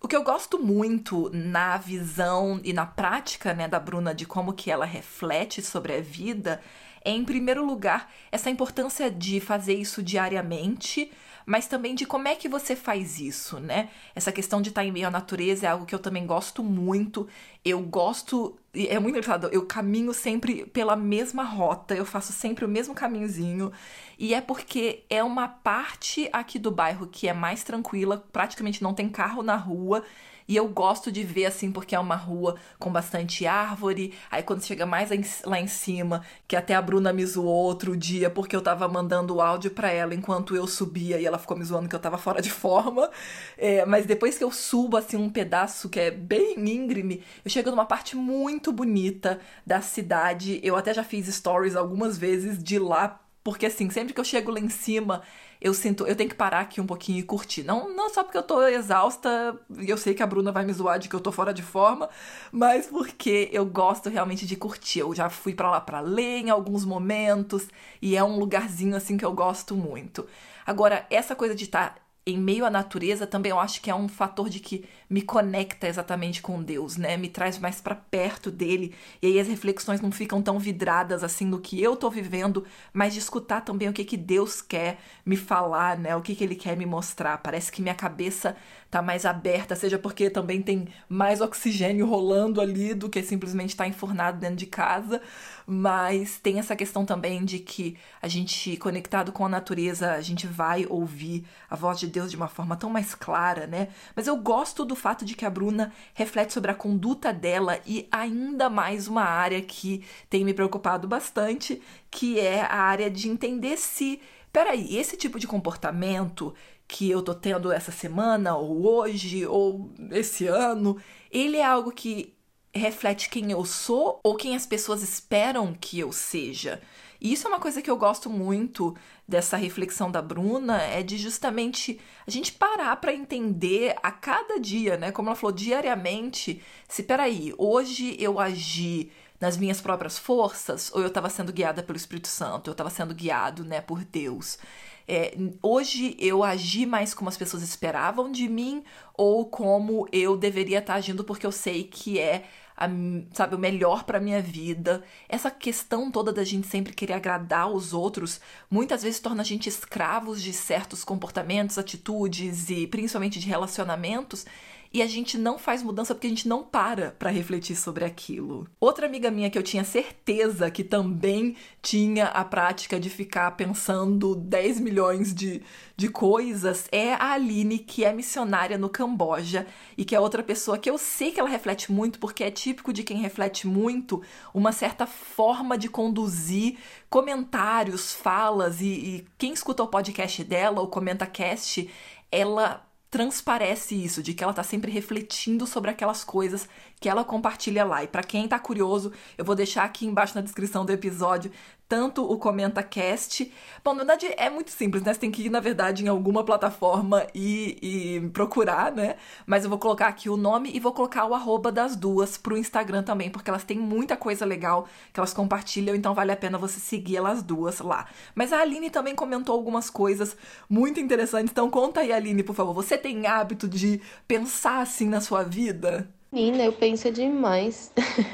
O 0.03 0.09
que 0.09 0.17
eu 0.17 0.23
gosto 0.23 0.59
muito 0.59 1.31
na 1.33 1.79
visão 1.79 2.61
e 2.63 2.73
na 2.73 2.85
prática, 2.85 3.55
né, 3.55 3.67
da 3.67 3.81
Bruna 3.81 4.15
de 4.15 4.27
como 4.27 4.53
que 4.53 4.71
ela 4.71 4.85
reflete 4.85 5.63
sobre 5.63 5.95
a 5.95 6.01
vida 6.01 6.61
é, 7.05 7.11
em 7.11 7.25
primeiro 7.25 7.65
lugar, 7.65 8.11
essa 8.33 8.49
importância 8.49 9.11
de 9.11 9.39
fazer 9.39 9.75
isso 9.75 10.03
diariamente, 10.03 11.13
mas 11.47 11.67
também 11.67 11.95
de 11.95 12.07
como 12.07 12.29
é 12.29 12.35
que 12.35 12.49
você 12.49 12.75
faz 12.75 13.19
isso, 13.19 13.59
né? 13.61 13.89
Essa 14.15 14.33
questão 14.33 14.63
de 14.63 14.71
estar 14.71 14.85
em 14.85 14.93
meio 14.93 15.07
à 15.07 15.11
natureza 15.11 15.67
é 15.67 15.71
algo 15.71 15.87
que 15.87 15.95
eu 15.95 15.99
também 15.99 16.27
gosto 16.27 16.63
muito. 16.63 17.29
Eu 17.65 17.81
gosto. 17.81 18.57
É 18.75 18.99
muito 18.99 19.17
engraçado, 19.17 19.49
eu 19.53 19.65
caminho 19.67 20.13
sempre 20.13 20.67
pela 20.67 20.97
mesma 20.97 21.45
rota, 21.45 21.95
eu 21.95 22.05
faço 22.05 22.33
sempre 22.33 22.65
o 22.65 22.69
mesmo 22.69 22.95
caminhozinho. 22.95 23.73
E 24.19 24.35
é 24.35 24.41
porque 24.41 25.05
é 25.09 25.23
uma 25.23 25.47
parte 25.49 26.29
aqui 26.33 26.59
do 26.59 26.71
bairro 26.71 27.07
que 27.07 27.29
é 27.29 27.33
mais 27.33 27.63
tranquila, 27.63 28.25
praticamente 28.33 28.83
não 28.83 28.95
tem 28.95 29.09
carro 29.09 29.43
na 29.43 29.57
rua. 29.57 30.05
E 30.47 30.57
eu 30.57 30.69
gosto 30.69 31.11
de 31.11 31.23
ver 31.23 31.47
assim, 31.47 31.73
porque 31.73 31.95
é 31.95 31.99
uma 31.99 32.17
rua 32.17 32.57
com 32.79 32.91
bastante 32.91 33.47
árvore. 33.47 34.13
Aí 34.31 34.43
quando 34.43 34.63
chega 34.63 34.85
mais 34.85 35.11
lá 35.45 35.59
em 35.59 35.67
cima, 35.67 36.23
que 36.47 36.55
até 36.55 36.75
a 36.75 36.83
Bruna 36.83 37.13
me 37.13 37.25
zoou 37.25 37.49
outro 37.49 37.97
dia, 37.97 38.29
porque 38.29 38.55
eu 38.55 38.61
tava 38.61 38.87
mandando 38.89 39.37
o 39.37 39.41
áudio 39.41 39.71
para 39.71 39.91
ela 39.91 40.15
enquanto 40.15 40.55
eu 40.55 40.67
subia 40.67 41.19
e 41.19 41.25
ela 41.27 41.39
ficou 41.39 41.57
me 41.57 41.65
zoando 41.65 41.89
que 41.89 41.95
eu 41.95 42.01
tava 42.01 42.19
fora 42.19 42.43
de 42.43 42.51
forma. 42.53 43.11
É, 43.57 43.85
mas 43.87 44.07
depois 44.07 44.37
que 44.37 44.45
eu 44.45 44.51
subo 44.51 44.97
assim 44.97 45.17
um 45.17 45.31
pedaço 45.31 45.89
que 45.89 45.99
é 46.01 46.11
bem 46.11 46.55
íngreme, 46.59 47.23
eu 47.45 47.51
chego 47.51 47.71
numa 47.71 47.87
parte 47.87 48.17
muito 48.17 48.73
bonita 48.73 49.41
da 49.67 49.81
cidade. 49.81 50.61
Eu 50.63 50.77
até 50.77 50.93
já 50.93 51.05
fiz 51.05 51.27
stories 51.35 51.77
algumas 51.77 52.19
vezes 52.19 52.63
de 52.63 52.79
lá, 52.79 53.21
porque 53.43 53.67
assim, 53.67 53.91
sempre 53.91 54.13
que 54.15 54.21
eu 54.21 54.25
chego 54.25 54.51
lá 54.51 54.61
em 54.61 54.69
cima, 54.69 55.23
eu 55.65 55.73
sinto, 55.73 56.07
eu 56.07 56.15
tenho 56.15 56.29
que 56.29 56.37
parar 56.37 56.61
aqui 56.61 56.79
um 56.79 56.87
pouquinho 56.87 57.19
e 57.19 57.23
curtir. 57.23 57.63
Não, 57.63 57.89
não 57.97 58.13
só 58.13 58.23
porque 58.23 58.37
eu 58.37 58.43
tô 58.43 58.63
exausta 58.67 59.59
eu 59.89 59.97
sei 59.97 60.13
que 60.13 60.23
a 60.23 60.27
Bruna 60.27 60.53
vai 60.53 60.63
me 60.63 60.73
zoar 60.75 60.99
de 60.99 61.09
que 61.09 61.17
eu 61.17 61.21
tô 61.21 61.33
fora 61.33 61.55
de 61.55 61.63
forma, 61.63 62.11
mas 62.53 62.87
porque 62.87 63.49
eu 63.51 63.65
gosto 63.65 64.11
realmente 64.11 64.47
de 64.47 64.57
curtir. 64.57 64.99
Eu 64.99 65.15
já 65.15 65.31
fui 65.31 65.55
para 65.55 65.71
lá 65.71 65.81
para 65.81 66.01
ler 66.01 66.41
em 66.41 66.51
alguns 66.51 66.85
momentos 66.85 67.67
e 68.03 68.15
é 68.15 68.23
um 68.23 68.39
lugarzinho 68.39 68.95
assim 68.95 69.17
que 69.17 69.25
eu 69.25 69.33
gosto 69.33 69.75
muito. 69.75 70.27
Agora, 70.67 71.07
essa 71.11 71.35
coisa 71.35 71.55
de 71.55 71.65
estar 71.65 71.95
tá 71.95 72.01
em 72.27 72.39
meio 72.39 72.65
à 72.65 72.71
natureza 72.71 73.27
também 73.27 73.51
eu 73.51 73.61
acho 73.61 73.81
que 73.83 73.91
é 73.91 73.95
um 73.95 74.09
fator 74.09 74.49
de 74.49 74.59
que 74.59 74.85
me 75.11 75.21
conecta 75.21 75.87
exatamente 75.87 76.41
com 76.41 76.63
Deus, 76.63 76.97
né? 76.97 77.17
Me 77.17 77.29
traz 77.29 77.59
mais 77.59 77.81
para 77.81 77.95
perto 77.95 78.51
dele. 78.51 78.95
E 79.21 79.27
aí 79.27 79.39
as 79.39 79.47
reflexões 79.47 80.01
não 80.01 80.11
ficam 80.11 80.41
tão 80.41 80.59
vidradas 80.59 81.23
assim 81.23 81.45
no 81.45 81.61
que 81.61 81.83
eu 81.83 81.97
tô 81.97 82.09
vivendo, 82.11 82.65
mas 82.93 83.13
de 83.13 83.19
escutar 83.19 83.61
também 83.61 83.89
o 83.89 83.93
que 83.93 84.05
que 84.05 84.17
Deus 84.17 84.63
quer 84.63 84.99
me 85.25 85.37
falar, 85.37 85.99
né? 85.99 86.17
O 86.17 86.23
que 86.23 86.35
que 86.35 86.43
ele 86.43 86.55
quer 86.57 86.77
me 86.77 86.87
mostrar. 86.87 87.39
Parece 87.39 87.71
que 87.71 87.83
minha 87.83 87.95
cabeça 87.95 88.57
tá 88.95 89.03
mais 89.03 89.27
aberta, 89.27 89.75
seja 89.75 89.99
porque 89.99 90.31
também 90.31 90.63
tem 90.63 90.87
mais 91.09 91.41
oxigênio 91.41 92.07
rolando 92.07 92.61
ali 92.61 92.95
do 92.95 93.09
que 93.09 93.23
simplesmente 93.23 93.71
estar 93.71 93.85
tá 93.85 93.91
enfurnado 93.91 94.39
dentro 94.39 94.57
de 94.57 94.67
casa, 94.67 95.21
mas 95.67 96.39
tem 96.39 96.61
essa 96.61 96.77
questão 96.77 97.05
também 97.05 97.45
de 97.45 97.59
que 97.59 97.97
a 98.23 98.29
gente 98.29 98.77
conectado 98.77 99.33
com 99.33 99.45
a 99.45 99.49
natureza, 99.49 100.13
a 100.13 100.21
gente 100.21 100.47
vai 100.47 100.87
ouvir 100.89 101.45
a 101.69 101.75
voz 101.75 101.99
de 101.99 102.07
Deus 102.07 102.31
de 102.31 102.37
uma 102.37 102.47
forma 102.47 102.77
tão 102.77 102.89
mais 102.89 103.17
clara, 103.17 103.67
né? 103.67 103.89
Mas 104.15 104.29
eu 104.29 104.37
gosto 104.37 104.85
do 104.85 104.95
fato 104.95 105.25
de 105.25 105.35
que 105.35 105.45
a 105.45 105.51
Bruna 105.51 105.93
reflete 106.13 106.53
sobre 106.53 106.71
a 106.71 106.75
conduta 106.75 107.33
dela 107.33 107.81
e 107.85 108.07
ainda 108.13 108.71
mais 108.71 109.09
uma 109.09 109.25
área 109.25 109.61
que 109.61 110.05
tem 110.31 110.45
me 110.45 110.55
preocupado 110.55 111.09
bastante, 111.09 111.83
que 112.11 112.39
é 112.39 112.61
a 112.61 112.77
área 112.77 113.11
de 113.11 113.29
entender 113.29 113.77
se 113.77 114.21
peraí, 114.55 114.97
esse 114.97 115.17
tipo 115.17 115.41
de 115.41 115.49
comportamento 115.49 116.55
que 116.87 117.11
eu 117.11 117.21
tô 117.23 117.35
tendo 117.35 117.73
essa 117.73 117.91
semana, 117.91 118.57
ou 118.57 118.87
hoje, 118.87 119.45
ou 119.45 119.93
esse 120.13 120.47
ano, 120.47 120.97
ele 121.29 121.57
é 121.57 121.65
algo 121.65 121.91
que 121.91 122.33
reflete 122.73 123.29
quem 123.29 123.51
eu 123.51 123.65
sou 123.65 124.21
ou 124.23 124.37
quem 124.37 124.55
as 124.55 124.65
pessoas 124.65 125.03
esperam 125.03 125.75
que 125.75 125.99
eu 125.99 126.13
seja. 126.13 126.81
E 127.21 127.33
isso 127.33 127.49
é 127.49 127.51
uma 127.51 127.59
coisa 127.59 127.83
que 127.83 127.91
eu 127.91 127.97
gosto 127.97 128.31
muito 128.31 128.95
dessa 129.27 129.57
reflexão 129.57 130.09
da 130.09 130.23
Bruna, 130.23 130.81
é 130.83 131.03
de 131.03 131.17
justamente 131.17 131.99
a 132.25 132.31
gente 132.31 132.53
parar 132.53 132.95
para 132.97 133.15
entender 133.15 133.97
a 134.05 134.13
cada 134.13 134.61
dia, 134.61 134.97
né? 134.97 135.11
Como 135.11 135.29
ela 135.29 135.37
falou, 135.37 135.55
diariamente, 135.55 136.63
se 136.89 137.03
peraí, 137.03 137.53
hoje 137.59 138.17
eu 138.21 138.39
agi 138.39 139.11
nas 139.41 139.57
minhas 139.57 139.81
próprias 139.81 140.19
forças 140.19 140.91
ou 140.95 141.01
eu 141.01 141.09
estava 141.09 141.29
sendo 141.29 141.53
guiada 141.53 141.83
pelo 141.83 141.97
Espírito 141.97 142.29
Santo, 142.29 142.71
eu 142.71 142.73
estava 142.73 142.91
sendo 142.91 143.15
guiado, 143.15 143.65
né, 143.65 143.81
por 143.81 144.05
Deus. 144.05 144.59
É, 145.07 145.37
hoje 145.63 146.17
eu 146.19 146.43
agi 146.43 146.87
mais 146.87 147.13
como 147.13 147.29
as 147.29 147.37
pessoas 147.37 147.63
esperavam 147.63 148.33
de 148.33 148.49
mim 148.49 148.83
ou 149.15 149.47
como 149.47 150.09
eu 150.11 150.37
deveria 150.37 150.79
estar 150.79 150.95
agindo 150.95 151.23
porque 151.23 151.47
eu 151.47 151.53
sei 151.53 151.85
que 151.85 152.19
é 152.19 152.45
a, 152.77 152.89
sabe, 153.33 153.55
o 153.55 153.59
melhor 153.59 154.05
para 154.05 154.19
minha 154.19 154.41
vida. 154.41 155.05
Essa 155.29 155.51
questão 155.51 156.11
toda 156.11 156.33
da 156.33 156.43
gente 156.43 156.67
sempre 156.67 156.93
querer 156.93 157.13
agradar 157.13 157.71
os 157.71 157.93
outros, 157.93 158.41
muitas 158.71 159.03
vezes 159.03 159.21
torna 159.21 159.43
a 159.43 159.45
gente 159.45 159.69
escravos 159.69 160.43
de 160.43 160.53
certos 160.53 161.05
comportamentos, 161.05 161.79
atitudes 161.79 162.71
e 162.71 162.87
principalmente 162.87 163.39
de 163.39 163.47
relacionamentos 163.47 164.45
e 164.95 165.03
a 165.03 165.09
gente 165.09 165.37
não 165.37 165.59
faz 165.59 165.83
mudança 165.83 166.15
porque 166.15 166.29
a 166.29 166.31
gente 166.31 166.47
não 166.47 166.63
para 166.63 167.11
para 167.19 167.29
refletir 167.29 167.75
sobre 167.75 168.05
aquilo. 168.05 168.65
Outra 168.79 169.07
amiga 169.07 169.29
minha 169.29 169.51
que 169.51 169.59
eu 169.59 169.63
tinha 169.63 169.83
certeza 169.83 170.71
que 170.71 170.85
também 170.85 171.57
tinha 171.83 172.27
a 172.27 172.45
prática 172.45 173.01
de 173.01 173.11
ficar 173.11 173.51
pensando 173.57 174.37
10 174.37 174.79
milhões 174.79 175.35
de, 175.35 175.61
de 175.97 176.09
coisas 176.09 176.87
é 176.93 177.13
a 177.15 177.33
Aline, 177.33 177.81
que 177.81 178.05
é 178.05 178.13
missionária 178.13 178.79
no 178.79 178.89
Camboja 178.89 179.67
e 179.99 180.05
que 180.05 180.15
é 180.15 180.21
outra 180.21 180.45
pessoa 180.45 180.79
que 180.79 180.89
eu 180.89 180.97
sei 180.97 181.33
que 181.33 181.41
ela 181.41 181.49
reflete 181.49 181.91
muito 181.91 182.21
porque 182.21 182.45
é 182.45 182.51
típico 182.53 182.93
de 182.93 183.03
quem 183.03 183.17
reflete 183.17 183.67
muito 183.67 184.23
uma 184.55 184.71
certa 184.71 185.09
forma 185.09 185.77
de 185.77 185.89
conduzir 185.89 186.79
comentários, 187.11 188.15
falas 188.15 188.81
e, 188.81 188.87
e 188.87 189.25
quem 189.37 189.53
escuta 189.53 189.83
o 189.83 189.89
podcast 189.89 190.45
dela, 190.45 190.81
o 190.81 190.87
Comenta 190.87 191.27
Cast, 191.27 191.91
ela 192.31 192.94
transparece 193.15 193.95
isso, 193.95 194.21
de 194.21 194.35
que 194.35 194.43
ela 194.43 194.53
tá 194.53 194.65
sempre 194.65 194.91
refletindo 194.91 195.69
sobre 195.69 195.89
aquelas 195.89 196.25
coisas 196.25 196.69
que 196.99 197.09
ela 197.09 197.25
compartilha 197.25 197.85
lá. 197.85 198.03
E 198.03 198.09
para 198.09 198.25
quem 198.25 198.49
tá 198.49 198.59
curioso, 198.59 199.13
eu 199.39 199.45
vou 199.45 199.55
deixar 199.55 199.85
aqui 199.85 200.05
embaixo 200.05 200.35
na 200.35 200.41
descrição 200.41 200.85
do 200.85 200.91
episódio 200.91 201.53
tanto 201.89 202.25
o 202.25 202.39
Comenta 202.39 202.83
Cast. 202.83 203.53
Bom, 203.85 203.93
na 203.93 203.99
verdade 204.05 204.27
é 204.37 204.49
muito 204.49 204.71
simples, 204.71 205.03
né? 205.03 205.13
Você 205.13 205.21
tem 205.21 205.31
que 205.31 205.43
ir, 205.43 205.51
na 205.51 205.61
verdade, 205.61 206.05
em 206.05 206.09
alguma 206.09 206.45
plataforma 206.45 207.27
e, 207.35 207.79
e, 207.83 208.31
procurar, 208.31 208.93
né? 208.93 209.17
Mas 209.47 209.65
eu 209.65 209.71
vou 209.71 209.79
colocar 209.79 210.09
aqui 210.09 210.29
o 210.29 210.37
nome 210.37 210.71
e 210.73 210.81
vou 210.81 210.93
colocar 210.93 211.27
o 211.27 211.35
arroba 211.35 211.71
das 211.71 211.97
duas 211.97 212.37
pro 212.37 212.57
Instagram 212.57 213.03
também, 213.03 213.31
porque 213.31 213.51
elas 213.51 213.65
têm 213.65 213.79
muita 213.79 214.17
coisa 214.17 214.45
legal 214.45 214.87
que 215.13 215.21
elas 215.21 215.35
compartilham, 215.35 215.95
então 215.95 216.15
vale 216.15 216.33
a 216.33 216.37
pena 216.37 216.59
você 216.59 216.81
seguir 216.81 217.17
elas 217.17 217.43
duas 217.43 217.81
lá. 217.81 218.07
Mas 218.35 218.53
a 218.53 218.61
Aline 218.61 218.91
também 218.91 219.15
comentou 219.15 219.55
algumas 219.55 219.91
coisas 219.91 220.37
muito 220.69 221.01
interessantes, 221.01 221.51
então 221.51 221.71
conta 221.71 222.01
aí, 222.01 222.13
Aline, 222.13 222.43
por 222.43 222.55
favor. 222.55 222.75
Você 222.75 222.97
tem 222.97 223.27
hábito 223.27 223.69
de 223.69 224.01
pensar 224.27 224.81
assim 224.81 225.09
na 225.09 225.21
sua 225.21 225.43
vida? 225.43 226.09
Menina, 226.35 226.65
eu 226.65 226.73
penso 226.73 227.13
demais. 227.13 227.93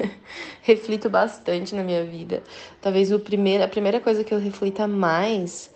Reflito 0.63 1.07
bastante 1.07 1.75
na 1.75 1.83
minha 1.83 2.03
vida. 2.03 2.41
Talvez 2.81 3.11
o 3.11 3.19
primeiro, 3.19 3.63
a 3.63 3.67
primeira 3.67 3.99
coisa 3.99 4.23
que 4.23 4.33
eu 4.33 4.39
reflita 4.39 4.87
mais 4.87 5.69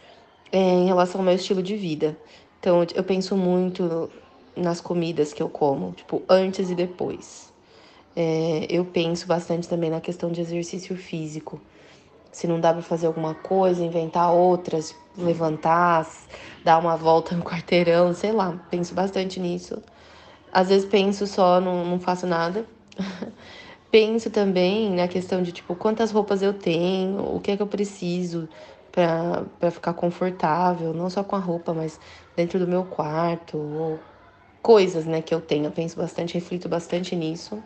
é 0.51 0.58
em 0.58 0.88
relação 0.88 1.22
ao 1.22 1.25
meu 1.25 1.36
estilo 1.36 1.62
de 1.62 1.75
vida. 1.75 2.17
Então, 2.60 2.84
eu 2.96 3.03
penso 3.03 3.38
muito 3.38 4.10
nas 4.55 4.82
comidas 4.82 5.34
que 5.34 5.44
eu 5.44 5.48
como, 5.48 5.91
tipo, 5.91 6.24
antes 6.27 6.72
e 6.72 6.74
depois. 6.74 7.53
É, 8.15 8.65
eu 8.72 8.86
penso 8.86 9.27
bastante 9.27 9.70
também 9.70 9.91
na 9.91 10.01
questão 10.01 10.32
de 10.32 10.41
exercício 10.41 10.98
físico. 10.98 11.62
Se 12.32 12.48
não 12.48 12.60
dá 12.60 12.74
para 12.74 12.82
fazer 12.82 13.05
alguma 13.05 13.36
coisa, 13.36 13.86
inventar 13.86 14.34
outras, 14.34 14.96
levantar, 15.15 16.10
dar 16.63 16.79
uma 16.79 16.98
volta 16.98 17.36
no 17.36 17.44
quarteirão, 17.44 18.15
sei 18.15 18.32
lá, 18.32 18.60
penso 18.72 18.96
bastante 18.96 19.39
nisso. 19.39 19.79
Às 20.55 20.69
vezes 20.69 20.88
penso 20.88 21.27
só, 21.27 21.59
não, 21.59 21.83
não 21.83 22.00
faço 22.00 22.25
nada. 22.25 22.65
penso 23.91 24.29
também 24.29 24.89
na 24.89 25.05
questão 25.05 25.43
de, 25.43 25.51
tipo, 25.51 25.75
quantas 25.75 26.12
roupas 26.12 26.41
eu 26.41 26.53
tenho, 26.53 27.35
o 27.35 27.41
que 27.41 27.51
é 27.51 27.57
que 27.57 27.62
eu 27.62 27.67
preciso 27.67 28.47
para 28.89 29.69
ficar 29.69 29.93
confortável, 29.93 30.93
não 30.93 31.09
só 31.09 31.25
com 31.25 31.35
a 31.35 31.39
roupa, 31.39 31.74
mas 31.74 32.00
dentro 32.38 32.57
do 32.57 32.65
meu 32.65 32.85
quarto, 32.85 33.57
ou 33.57 34.00
coisas, 34.62 35.05
né, 35.05 35.21
que 35.21 35.35
eu 35.35 35.41
tenho. 35.41 35.65
Eu 35.65 35.71
penso 35.71 35.97
bastante, 35.97 36.35
reflito 36.35 36.69
bastante 36.69 37.17
nisso. 37.17 37.62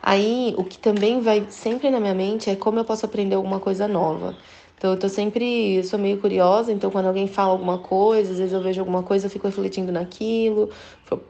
Aí, 0.00 0.54
o 0.56 0.62
que 0.62 0.78
também 0.78 1.20
vai 1.20 1.46
sempre 1.50 1.90
na 1.90 1.98
minha 1.98 2.14
mente 2.14 2.48
é 2.48 2.54
como 2.54 2.78
eu 2.78 2.84
posso 2.84 3.04
aprender 3.06 3.34
alguma 3.34 3.58
coisa 3.58 3.88
nova. 3.88 4.36
Então 4.82 4.90
eu 4.94 4.98
tô 4.98 5.08
sempre, 5.08 5.76
eu 5.76 5.84
sou 5.84 5.96
meio 5.96 6.18
curiosa, 6.18 6.72
então 6.72 6.90
quando 6.90 7.06
alguém 7.06 7.28
fala 7.28 7.52
alguma 7.52 7.78
coisa, 7.78 8.32
às 8.32 8.38
vezes 8.38 8.52
eu 8.52 8.60
vejo 8.60 8.80
alguma 8.80 9.04
coisa, 9.04 9.26
eu 9.26 9.30
fico 9.30 9.46
refletindo 9.46 9.92
naquilo, 9.92 10.70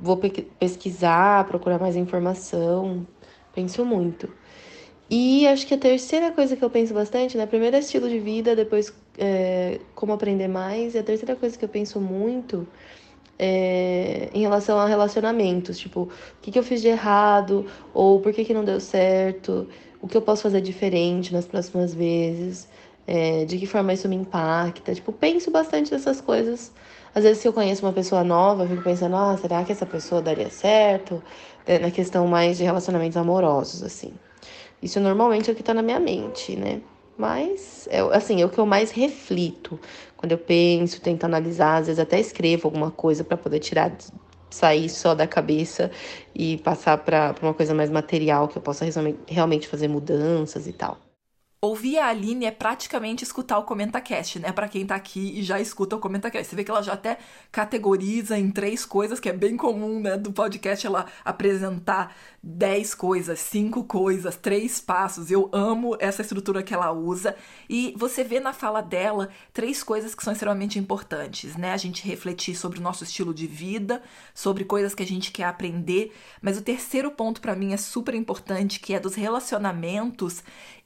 vou 0.00 0.16
pesquisar, 0.58 1.46
procurar 1.46 1.78
mais 1.78 1.94
informação, 1.94 3.06
penso 3.54 3.84
muito. 3.84 4.26
E 5.10 5.46
acho 5.46 5.66
que 5.66 5.74
a 5.74 5.78
terceira 5.78 6.32
coisa 6.32 6.56
que 6.56 6.64
eu 6.64 6.70
penso 6.70 6.94
bastante, 6.94 7.36
né? 7.36 7.44
Primeiro 7.44 7.76
é 7.76 7.80
estilo 7.80 8.08
de 8.08 8.18
vida, 8.18 8.56
depois 8.56 8.90
é, 9.18 9.80
como 9.94 10.14
aprender 10.14 10.48
mais. 10.48 10.94
E 10.94 10.98
a 10.98 11.02
terceira 11.02 11.36
coisa 11.36 11.58
que 11.58 11.64
eu 11.66 11.68
penso 11.68 12.00
muito 12.00 12.66
é 13.38 14.30
em 14.32 14.40
relação 14.40 14.78
a 14.78 14.86
relacionamentos. 14.86 15.78
Tipo, 15.78 16.04
o 16.04 16.10
que, 16.40 16.50
que 16.50 16.58
eu 16.58 16.62
fiz 16.62 16.80
de 16.80 16.88
errado? 16.88 17.66
Ou 17.92 18.18
por 18.18 18.32
que, 18.32 18.46
que 18.46 18.54
não 18.54 18.64
deu 18.64 18.80
certo? 18.80 19.68
O 20.00 20.08
que 20.08 20.16
eu 20.16 20.22
posso 20.22 20.42
fazer 20.42 20.62
diferente 20.62 21.34
nas 21.34 21.46
próximas 21.46 21.92
vezes? 21.92 22.66
É, 23.06 23.44
de 23.44 23.58
que 23.58 23.66
forma 23.66 23.92
isso 23.92 24.08
me 24.08 24.16
impacta. 24.16 24.94
Tipo, 24.94 25.12
penso 25.12 25.50
bastante 25.50 25.92
nessas 25.92 26.20
coisas. 26.20 26.72
Às 27.14 27.24
vezes, 27.24 27.42
se 27.42 27.48
eu 27.48 27.52
conheço 27.52 27.84
uma 27.84 27.92
pessoa 27.92 28.24
nova, 28.24 28.64
eu 28.64 28.68
fico 28.68 28.82
pensando, 28.82 29.16
ah, 29.16 29.36
será 29.36 29.64
que 29.64 29.72
essa 29.72 29.86
pessoa 29.86 30.22
daria 30.22 30.50
certo? 30.50 31.22
É, 31.66 31.78
na 31.78 31.90
questão 31.90 32.26
mais 32.26 32.58
de 32.58 32.64
relacionamentos 32.64 33.16
amorosos, 33.16 33.82
assim. 33.82 34.14
Isso 34.82 34.98
normalmente 35.00 35.48
é 35.50 35.52
o 35.52 35.56
que 35.56 35.62
tá 35.62 35.74
na 35.74 35.82
minha 35.82 36.00
mente, 36.00 36.56
né? 36.56 36.80
Mas, 37.16 37.86
é, 37.90 38.00
assim, 38.16 38.40
é 38.42 38.44
o 38.44 38.48
que 38.48 38.58
eu 38.58 38.66
mais 38.66 38.90
reflito. 38.90 39.78
Quando 40.16 40.32
eu 40.32 40.38
penso, 40.38 41.00
tento 41.00 41.24
analisar, 41.24 41.76
às 41.78 41.86
vezes 41.86 42.00
até 42.00 42.18
escrevo 42.18 42.66
alguma 42.68 42.90
coisa 42.90 43.22
para 43.22 43.36
poder 43.36 43.60
tirar, 43.60 43.92
sair 44.50 44.88
só 44.88 45.14
da 45.14 45.26
cabeça 45.26 45.90
e 46.34 46.58
passar 46.58 46.98
para 46.98 47.34
uma 47.42 47.54
coisa 47.54 47.74
mais 47.74 47.90
material, 47.90 48.48
que 48.48 48.56
eu 48.58 48.62
possa 48.62 48.84
realmente 49.28 49.68
fazer 49.68 49.88
mudanças 49.88 50.66
e 50.66 50.72
tal. 50.72 50.98
Ouvir 51.64 51.96
a 51.98 52.08
Aline 52.08 52.44
é 52.44 52.50
praticamente 52.50 53.22
escutar 53.22 53.56
o 53.56 53.62
ComentaCast, 53.62 54.40
né? 54.40 54.50
Para 54.50 54.66
quem 54.66 54.84
tá 54.84 54.96
aqui 54.96 55.38
e 55.38 55.44
já 55.44 55.60
escuta 55.60 55.94
o 55.94 56.00
ComentaCast. 56.00 56.48
Você 56.48 56.56
vê 56.56 56.64
que 56.64 56.70
ela 56.72 56.82
já 56.82 56.94
até 56.94 57.18
categoriza 57.52 58.36
em 58.36 58.50
três 58.50 58.84
coisas, 58.84 59.20
que 59.20 59.28
é 59.28 59.32
bem 59.32 59.56
comum, 59.56 60.00
né? 60.00 60.16
Do 60.16 60.32
podcast 60.32 60.84
ela 60.84 61.06
apresentar 61.24 62.16
dez 62.42 62.96
coisas, 62.96 63.38
cinco 63.38 63.84
coisas, 63.84 64.34
três 64.34 64.80
passos. 64.80 65.30
Eu 65.30 65.48
amo 65.52 65.96
essa 66.00 66.22
estrutura 66.22 66.64
que 66.64 66.74
ela 66.74 66.90
usa. 66.90 67.36
E 67.70 67.94
você 67.96 68.24
vê 68.24 68.40
na 68.40 68.52
fala 68.52 68.80
dela 68.80 69.28
três 69.52 69.84
coisas 69.84 70.16
que 70.16 70.24
são 70.24 70.32
extremamente 70.32 70.80
importantes, 70.80 71.54
né? 71.54 71.72
A 71.72 71.76
gente 71.76 72.04
refletir 72.04 72.56
sobre 72.56 72.80
o 72.80 72.82
nosso 72.82 73.04
estilo 73.04 73.32
de 73.32 73.46
vida, 73.46 74.02
sobre 74.34 74.64
coisas 74.64 74.96
que 74.96 75.02
a 75.04 75.06
gente 75.06 75.30
quer 75.30 75.44
aprender. 75.44 76.12
Mas 76.40 76.58
o 76.58 76.62
terceiro 76.62 77.12
ponto 77.12 77.40
para 77.40 77.54
mim 77.54 77.72
é 77.72 77.76
super 77.76 78.16
importante, 78.16 78.80
que 78.80 78.94
é 78.94 78.98
dos 78.98 79.14
relacionamentos 79.14 80.42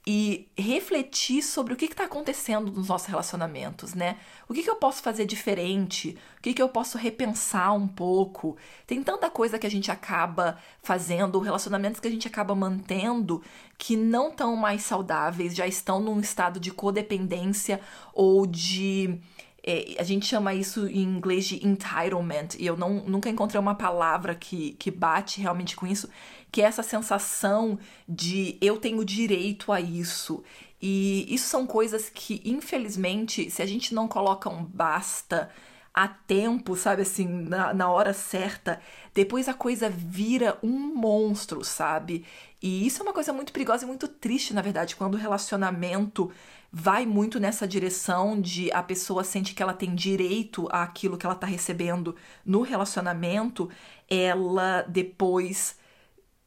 e 0.08 0.46
refletir 0.56 1.42
sobre 1.42 1.72
o 1.72 1.76
que 1.76 1.86
está 1.86 2.04
acontecendo 2.04 2.70
nos 2.70 2.88
nossos 2.88 3.08
relacionamentos, 3.08 3.92
né? 3.92 4.18
O 4.48 4.54
que, 4.54 4.62
que 4.62 4.70
eu 4.70 4.76
posso 4.76 5.02
fazer 5.02 5.26
diferente? 5.26 6.16
O 6.38 6.42
que, 6.42 6.54
que 6.54 6.62
eu 6.62 6.68
posso 6.68 6.96
repensar 6.96 7.72
um 7.72 7.88
pouco? 7.88 8.56
Tem 8.86 9.02
tanta 9.02 9.28
coisa 9.28 9.58
que 9.58 9.66
a 9.66 9.70
gente 9.70 9.90
acaba 9.90 10.58
fazendo, 10.80 11.40
relacionamentos 11.40 11.98
que 11.98 12.06
a 12.06 12.10
gente 12.10 12.28
acaba 12.28 12.54
mantendo 12.54 13.42
que 13.76 13.96
não 13.96 14.28
estão 14.28 14.54
mais 14.54 14.82
saudáveis, 14.82 15.56
já 15.56 15.66
estão 15.66 15.98
num 15.98 16.20
estado 16.20 16.60
de 16.60 16.70
codependência 16.70 17.80
ou 18.14 18.46
de 18.46 19.20
é, 19.66 19.96
a 19.98 20.04
gente 20.04 20.26
chama 20.26 20.54
isso 20.54 20.86
em 20.86 21.02
inglês 21.02 21.46
de 21.46 21.66
entitlement, 21.66 22.54
e 22.56 22.64
eu 22.64 22.76
não, 22.76 23.02
nunca 23.04 23.28
encontrei 23.28 23.60
uma 23.60 23.74
palavra 23.74 24.32
que, 24.32 24.74
que 24.78 24.92
bate 24.92 25.40
realmente 25.40 25.74
com 25.74 25.84
isso, 25.84 26.08
que 26.50 26.62
é 26.62 26.64
essa 26.64 26.82
sensação 26.82 27.78
de 28.08 28.56
eu 28.60 28.78
tenho 28.78 29.04
direito 29.04 29.72
a 29.72 29.80
isso. 29.80 30.42
E 30.80 31.26
isso 31.32 31.48
são 31.48 31.66
coisas 31.66 32.08
que, 32.08 32.40
infelizmente, 32.44 33.50
se 33.50 33.62
a 33.62 33.66
gente 33.66 33.94
não 33.94 34.06
coloca 34.06 34.48
um 34.48 34.64
basta 34.64 35.50
a 35.96 36.06
tempo, 36.06 36.76
sabe 36.76 37.02
assim, 37.02 37.26
na, 37.26 37.72
na 37.72 37.90
hora 37.90 38.12
certa, 38.12 38.78
depois 39.14 39.48
a 39.48 39.54
coisa 39.54 39.88
vira 39.88 40.58
um 40.62 40.94
monstro, 40.94 41.64
sabe? 41.64 42.26
E 42.60 42.86
isso 42.86 43.00
é 43.00 43.02
uma 43.02 43.14
coisa 43.14 43.32
muito 43.32 43.50
perigosa 43.50 43.84
e 43.84 43.86
muito 43.86 44.06
triste, 44.06 44.52
na 44.52 44.60
verdade, 44.60 44.94
quando 44.94 45.14
o 45.14 45.18
relacionamento 45.18 46.30
vai 46.70 47.06
muito 47.06 47.40
nessa 47.40 47.66
direção 47.66 48.38
de 48.38 48.70
a 48.72 48.82
pessoa 48.82 49.24
sente 49.24 49.54
que 49.54 49.62
ela 49.62 49.72
tem 49.72 49.94
direito 49.94 50.68
àquilo 50.70 51.16
que 51.16 51.24
ela 51.24 51.34
tá 51.34 51.46
recebendo 51.46 52.14
no 52.44 52.60
relacionamento, 52.60 53.70
ela 54.06 54.82
depois, 54.82 55.78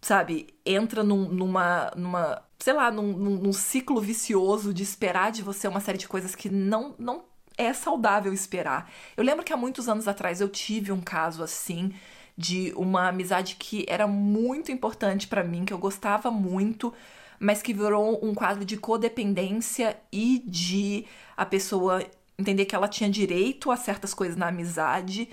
sabe, 0.02 0.48
entra 0.66 1.04
num, 1.04 1.28
numa, 1.28 1.92
numa, 1.96 2.42
sei 2.58 2.74
lá, 2.74 2.92
num, 2.92 3.12
num, 3.14 3.54
ciclo 3.54 4.00
vicioso 4.00 4.74
de 4.74 4.84
esperar 4.84 5.32
de 5.32 5.42
você 5.42 5.68
uma 5.68 5.80
série 5.80 5.98
de 5.98 6.08
coisas 6.08 6.36
que 6.36 6.50
não, 6.50 6.96
não 6.98 7.24
é 7.58 7.74
saudável 7.74 8.34
esperar. 8.34 8.90
Eu 9.18 9.24
lembro 9.24 9.44
que 9.44 9.52
há 9.52 9.58
muitos 9.58 9.90
anos 9.90 10.08
atrás 10.08 10.40
eu 10.40 10.48
tive 10.48 10.92
um 10.92 11.02
caso 11.02 11.44
assim 11.44 11.94
de 12.38 12.72
uma 12.78 13.10
amizade 13.10 13.58
que 13.60 13.86
era 13.90 14.08
muito 14.08 14.72
importante 14.72 15.28
para 15.28 15.44
mim, 15.44 15.66
que 15.66 15.74
eu 15.74 15.78
gostava 15.78 16.32
muito, 16.32 16.94
mas 17.38 17.62
que 17.62 17.74
virou 17.74 18.18
um 18.24 18.34
quadro 18.34 18.64
de 18.64 18.78
codependência 18.78 20.00
e 20.10 20.42
de 20.46 21.06
a 21.36 21.46
pessoa 21.46 22.02
entender 22.38 22.64
que 22.64 22.74
ela 22.74 22.88
tinha 22.88 23.10
direito 23.10 23.70
a 23.70 23.76
certas 23.76 24.14
coisas 24.14 24.38
na 24.38 24.48
amizade. 24.48 25.28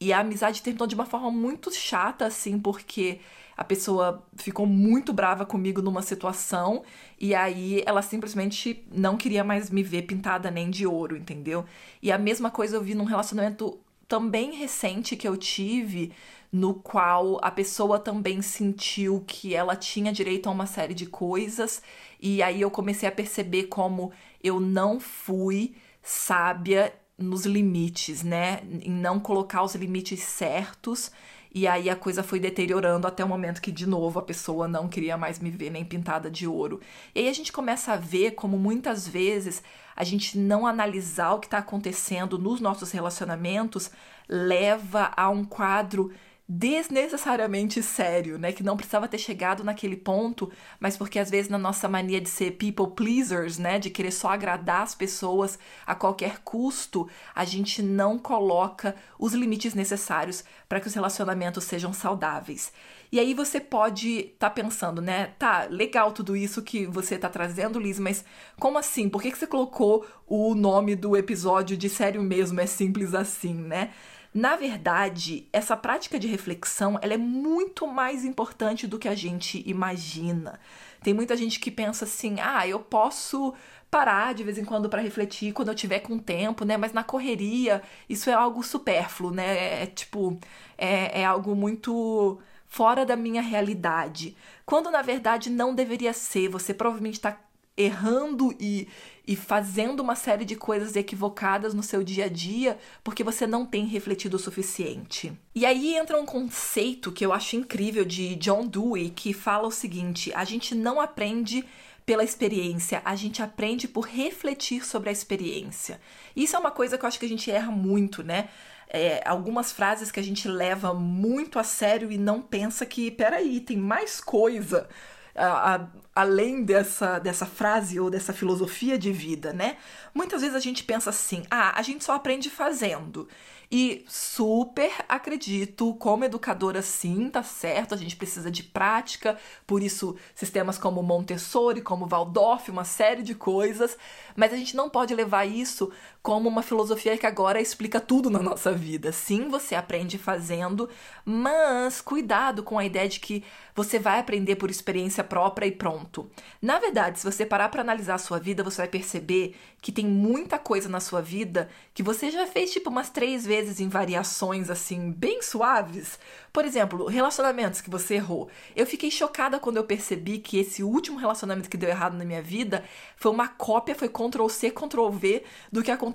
E 0.00 0.12
a 0.12 0.20
amizade 0.20 0.62
terminou 0.62 0.86
de 0.86 0.94
uma 0.94 1.04
forma 1.04 1.30
muito 1.30 1.70
chata, 1.72 2.24
assim, 2.24 2.58
porque 2.58 3.20
a 3.54 3.62
pessoa 3.62 4.26
ficou 4.36 4.64
muito 4.64 5.12
brava 5.12 5.44
comigo 5.44 5.82
numa 5.82 6.00
situação 6.00 6.82
e 7.18 7.34
aí 7.34 7.82
ela 7.84 8.00
simplesmente 8.00 8.82
não 8.90 9.18
queria 9.18 9.44
mais 9.44 9.68
me 9.68 9.82
ver 9.82 10.02
pintada 10.02 10.50
nem 10.50 10.70
de 10.70 10.86
ouro, 10.86 11.14
entendeu? 11.14 11.66
E 12.00 12.10
a 12.10 12.16
mesma 12.16 12.50
coisa 12.50 12.76
eu 12.76 12.82
vi 12.82 12.94
num 12.94 13.04
relacionamento 13.04 13.78
também 14.08 14.52
recente 14.52 15.14
que 15.14 15.28
eu 15.28 15.36
tive, 15.36 16.10
no 16.50 16.72
qual 16.72 17.38
a 17.42 17.50
pessoa 17.50 17.98
também 17.98 18.40
sentiu 18.40 19.22
que 19.26 19.54
ela 19.54 19.76
tinha 19.76 20.10
direito 20.10 20.48
a 20.48 20.52
uma 20.52 20.66
série 20.66 20.94
de 20.94 21.04
coisas, 21.04 21.82
e 22.18 22.42
aí 22.42 22.62
eu 22.62 22.70
comecei 22.70 23.06
a 23.06 23.12
perceber 23.12 23.64
como 23.64 24.10
eu 24.42 24.58
não 24.58 24.98
fui 24.98 25.74
sábia 26.02 26.94
nos 27.20 27.44
limites, 27.46 28.22
né? 28.22 28.60
Em 28.82 28.90
não 28.90 29.20
colocar 29.20 29.62
os 29.62 29.74
limites 29.74 30.20
certos 30.22 31.10
e 31.52 31.66
aí 31.66 31.90
a 31.90 31.96
coisa 31.96 32.22
foi 32.22 32.38
deteriorando 32.38 33.08
até 33.08 33.24
o 33.24 33.28
momento 33.28 33.60
que, 33.60 33.72
de 33.72 33.86
novo, 33.86 34.20
a 34.20 34.22
pessoa 34.22 34.68
não 34.68 34.88
queria 34.88 35.16
mais 35.16 35.40
me 35.40 35.50
ver 35.50 35.70
nem 35.70 35.84
pintada 35.84 36.30
de 36.30 36.46
ouro. 36.46 36.80
E 37.12 37.20
aí 37.20 37.28
a 37.28 37.32
gente 37.32 37.50
começa 37.50 37.92
a 37.92 37.96
ver 37.96 38.32
como 38.32 38.56
muitas 38.56 39.06
vezes 39.06 39.62
a 39.96 40.04
gente 40.04 40.38
não 40.38 40.64
analisar 40.64 41.32
o 41.32 41.40
que 41.40 41.48
está 41.48 41.58
acontecendo 41.58 42.38
nos 42.38 42.60
nossos 42.60 42.92
relacionamentos 42.92 43.90
leva 44.28 45.10
a 45.16 45.28
um 45.28 45.44
quadro 45.44 46.12
desnecessariamente 46.52 47.80
sério, 47.80 48.36
né? 48.36 48.50
Que 48.50 48.64
não 48.64 48.76
precisava 48.76 49.06
ter 49.06 49.18
chegado 49.18 49.62
naquele 49.62 49.96
ponto, 49.96 50.50
mas 50.80 50.96
porque 50.96 51.20
às 51.20 51.30
vezes 51.30 51.48
na 51.48 51.56
nossa 51.56 51.88
mania 51.88 52.20
de 52.20 52.28
ser 52.28 52.56
people 52.56 52.88
pleasers, 52.88 53.56
né? 53.56 53.78
De 53.78 53.88
querer 53.88 54.10
só 54.10 54.30
agradar 54.30 54.82
as 54.82 54.92
pessoas 54.92 55.60
a 55.86 55.94
qualquer 55.94 56.40
custo, 56.40 57.08
a 57.32 57.44
gente 57.44 57.80
não 57.80 58.18
coloca 58.18 58.96
os 59.16 59.32
limites 59.32 59.74
necessários 59.74 60.42
para 60.68 60.80
que 60.80 60.88
os 60.88 60.94
relacionamentos 60.94 61.62
sejam 61.62 61.92
saudáveis. 61.92 62.72
E 63.12 63.20
aí 63.20 63.32
você 63.32 63.60
pode 63.60 64.18
estar 64.18 64.48
tá 64.48 64.50
pensando, 64.50 65.00
né? 65.00 65.32
Tá, 65.38 65.68
legal 65.70 66.10
tudo 66.10 66.36
isso 66.36 66.62
que 66.62 66.84
você 66.84 67.16
tá 67.16 67.28
trazendo, 67.28 67.78
Liz, 67.78 68.00
mas 68.00 68.24
como 68.58 68.76
assim? 68.76 69.08
Por 69.08 69.22
que, 69.22 69.30
que 69.30 69.38
você 69.38 69.46
colocou 69.46 70.04
o 70.26 70.52
nome 70.56 70.96
do 70.96 71.16
episódio 71.16 71.76
de 71.76 71.88
sério 71.88 72.20
mesmo? 72.20 72.60
É 72.60 72.66
simples 72.66 73.14
assim, 73.14 73.54
né? 73.54 73.90
Na 74.32 74.54
verdade, 74.54 75.48
essa 75.52 75.76
prática 75.76 76.18
de 76.18 76.28
reflexão 76.28 76.98
ela 77.02 77.14
é 77.14 77.18
muito 77.18 77.86
mais 77.86 78.24
importante 78.24 78.86
do 78.86 78.98
que 78.98 79.08
a 79.08 79.14
gente 79.14 79.62
imagina. 79.68 80.60
Tem 81.02 81.12
muita 81.12 81.36
gente 81.36 81.58
que 81.58 81.70
pensa 81.70 82.04
assim: 82.04 82.36
ah, 82.40 82.66
eu 82.66 82.78
posso 82.78 83.54
parar 83.90 84.32
de 84.34 84.44
vez 84.44 84.56
em 84.56 84.64
quando 84.64 84.88
para 84.88 85.02
refletir 85.02 85.52
quando 85.52 85.68
eu 85.68 85.74
tiver 85.74 85.98
com 86.00 86.18
tempo, 86.18 86.64
né? 86.64 86.76
Mas 86.76 86.92
na 86.92 87.02
correria 87.02 87.82
isso 88.08 88.30
é 88.30 88.32
algo 88.32 88.62
supérfluo, 88.62 89.32
né? 89.32 89.80
É, 89.80 89.82
é 89.82 89.86
tipo 89.86 90.38
é, 90.78 91.22
é 91.22 91.24
algo 91.24 91.56
muito 91.56 92.38
fora 92.68 93.04
da 93.04 93.16
minha 93.16 93.42
realidade. 93.42 94.36
Quando 94.64 94.90
na 94.90 95.02
verdade 95.02 95.50
não 95.50 95.74
deveria 95.74 96.12
ser. 96.12 96.48
Você 96.48 96.72
provavelmente 96.72 97.14
está 97.14 97.36
errando 97.76 98.54
e, 98.60 98.88
e 99.26 99.36
fazendo 99.36 100.00
uma 100.00 100.14
série 100.14 100.44
de 100.44 100.56
coisas 100.56 100.96
equivocadas 100.96 101.72
no 101.72 101.82
seu 101.82 102.02
dia 102.02 102.26
a 102.26 102.28
dia 102.28 102.78
porque 103.02 103.24
você 103.24 103.46
não 103.46 103.64
tem 103.64 103.86
refletido 103.86 104.36
o 104.36 104.40
suficiente. 104.40 105.32
E 105.54 105.64
aí 105.64 105.96
entra 105.96 106.20
um 106.20 106.26
conceito 106.26 107.12
que 107.12 107.24
eu 107.24 107.32
acho 107.32 107.56
incrível 107.56 108.04
de 108.04 108.34
John 108.36 108.66
Dewey 108.66 109.10
que 109.10 109.32
fala 109.32 109.68
o 109.68 109.72
seguinte: 109.72 110.32
a 110.34 110.44
gente 110.44 110.74
não 110.74 111.00
aprende 111.00 111.64
pela 112.04 112.24
experiência, 112.24 113.00
a 113.04 113.14
gente 113.14 113.42
aprende 113.42 113.86
por 113.86 114.04
refletir 114.04 114.84
sobre 114.84 115.10
a 115.10 115.12
experiência. 115.12 116.00
Isso 116.34 116.56
é 116.56 116.58
uma 116.58 116.70
coisa 116.70 116.98
que 116.98 117.04
eu 117.04 117.08
acho 117.08 117.18
que 117.18 117.26
a 117.26 117.28
gente 117.28 117.50
erra 117.50 117.70
muito, 117.70 118.22
né? 118.22 118.48
É, 118.92 119.22
algumas 119.24 119.70
frases 119.70 120.10
que 120.10 120.18
a 120.18 120.22
gente 120.22 120.48
leva 120.48 120.92
muito 120.92 121.60
a 121.60 121.62
sério 121.62 122.10
e 122.10 122.18
não 122.18 122.42
pensa 122.42 122.84
que, 122.84 123.08
peraí, 123.12 123.60
tem 123.60 123.76
mais 123.76 124.20
coisa 124.20 124.88
a, 125.34 125.74
a, 125.74 125.86
além 126.14 126.62
dessa, 126.64 127.18
dessa 127.18 127.46
frase 127.46 127.98
ou 128.00 128.10
dessa 128.10 128.32
filosofia 128.32 128.98
de 128.98 129.12
vida, 129.12 129.52
né? 129.52 129.76
Muitas 130.14 130.40
vezes 130.40 130.56
a 130.56 130.60
gente 130.60 130.84
pensa 130.84 131.10
assim: 131.10 131.44
ah, 131.50 131.78
a 131.78 131.82
gente 131.82 132.04
só 132.04 132.14
aprende 132.14 132.50
fazendo. 132.50 133.28
E 133.72 134.04
super 134.08 134.90
acredito, 135.08 135.94
como 135.94 136.24
educadora, 136.24 136.82
sim, 136.82 137.30
tá 137.30 137.40
certo, 137.44 137.94
a 137.94 137.96
gente 137.96 138.16
precisa 138.16 138.50
de 138.50 138.64
prática, 138.64 139.38
por 139.64 139.80
isso 139.80 140.16
sistemas 140.34 140.76
como 140.76 141.04
Montessori, 141.04 141.80
como 141.80 142.08
Waldorf, 142.08 142.68
uma 142.68 142.82
série 142.82 143.22
de 143.22 143.32
coisas, 143.32 143.96
mas 144.34 144.52
a 144.52 144.56
gente 144.56 144.74
não 144.74 144.90
pode 144.90 145.14
levar 145.14 145.44
isso 145.44 145.88
como 146.22 146.48
uma 146.48 146.62
filosofia 146.62 147.16
que 147.16 147.26
agora 147.26 147.60
explica 147.60 147.98
tudo 147.98 148.28
na 148.28 148.40
nossa 148.40 148.72
vida. 148.72 149.10
Sim, 149.10 149.48
você 149.48 149.74
aprende 149.74 150.18
fazendo, 150.18 150.88
mas 151.24 152.00
cuidado 152.00 152.62
com 152.62 152.78
a 152.78 152.84
ideia 152.84 153.08
de 153.08 153.20
que 153.20 153.42
você 153.74 153.98
vai 153.98 154.18
aprender 154.18 154.56
por 154.56 154.70
experiência 154.70 155.24
própria 155.24 155.66
e 155.66 155.72
pronto. 155.72 156.30
Na 156.60 156.78
verdade, 156.78 157.18
se 157.18 157.24
você 157.24 157.46
parar 157.46 157.70
para 157.70 157.80
analisar 157.80 158.16
a 158.16 158.18
sua 158.18 158.38
vida, 158.38 158.62
você 158.62 158.78
vai 158.78 158.88
perceber 158.88 159.56
que 159.80 159.90
tem 159.90 160.04
muita 160.04 160.58
coisa 160.58 160.90
na 160.90 161.00
sua 161.00 161.22
vida 161.22 161.70
que 161.94 162.02
você 162.02 162.30
já 162.30 162.46
fez 162.46 162.70
tipo 162.70 162.90
umas 162.90 163.08
três 163.08 163.46
vezes 163.46 163.80
em 163.80 163.88
variações 163.88 164.68
assim, 164.68 165.10
bem 165.10 165.40
suaves. 165.40 166.18
Por 166.52 166.66
exemplo, 166.66 167.06
relacionamentos 167.06 167.80
que 167.80 167.88
você 167.88 168.16
errou. 168.16 168.50
Eu 168.76 168.84
fiquei 168.84 169.10
chocada 169.10 169.58
quando 169.58 169.78
eu 169.78 169.84
percebi 169.84 170.38
que 170.38 170.58
esse 170.58 170.82
último 170.82 171.18
relacionamento 171.18 171.70
que 171.70 171.78
deu 171.78 171.88
errado 171.88 172.18
na 172.18 172.24
minha 172.24 172.42
vida 172.42 172.84
foi 173.16 173.32
uma 173.32 173.48
cópia, 173.48 173.94
foi 173.94 174.08
Ctrl 174.08 174.48
C, 174.48 174.70
Ctrl 174.70 175.08
V 175.08 175.44
do 175.72 175.82
que 175.82 175.90
aconteceu 175.90 176.09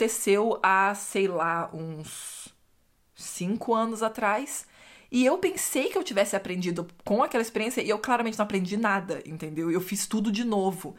há, 0.61 0.93
sei 0.93 1.27
lá, 1.27 1.69
uns 1.73 2.53
cinco 3.15 3.73
anos 3.73 4.03
atrás. 4.03 4.67
E 5.11 5.25
eu 5.25 5.37
pensei 5.37 5.89
que 5.89 5.97
eu 5.97 6.03
tivesse 6.03 6.35
aprendido 6.35 6.87
com 7.03 7.23
aquela 7.23 7.41
experiência 7.41 7.81
e 7.81 7.89
eu 7.89 7.99
claramente 7.99 8.37
não 8.37 8.43
aprendi 8.43 8.75
nada, 8.75 9.21
entendeu? 9.25 9.71
Eu 9.71 9.79
fiz 9.79 10.07
tudo 10.07 10.31
de 10.31 10.43
novo. 10.43 10.95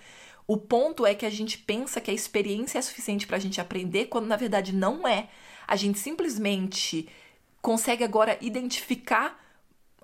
O 0.46 0.56
ponto 0.56 1.04
é 1.04 1.14
que 1.14 1.26
a 1.26 1.30
gente 1.30 1.58
pensa 1.58 2.00
que 2.00 2.10
a 2.10 2.14
experiência 2.14 2.78
é 2.78 2.82
suficiente 2.82 3.26
para 3.26 3.36
a 3.36 3.40
gente 3.40 3.60
aprender, 3.60 4.06
quando 4.06 4.26
na 4.26 4.36
verdade 4.36 4.74
não 4.74 5.06
é. 5.06 5.28
A 5.66 5.74
gente 5.74 5.98
simplesmente 5.98 7.08
consegue 7.60 8.04
agora 8.04 8.38
identificar 8.40 9.44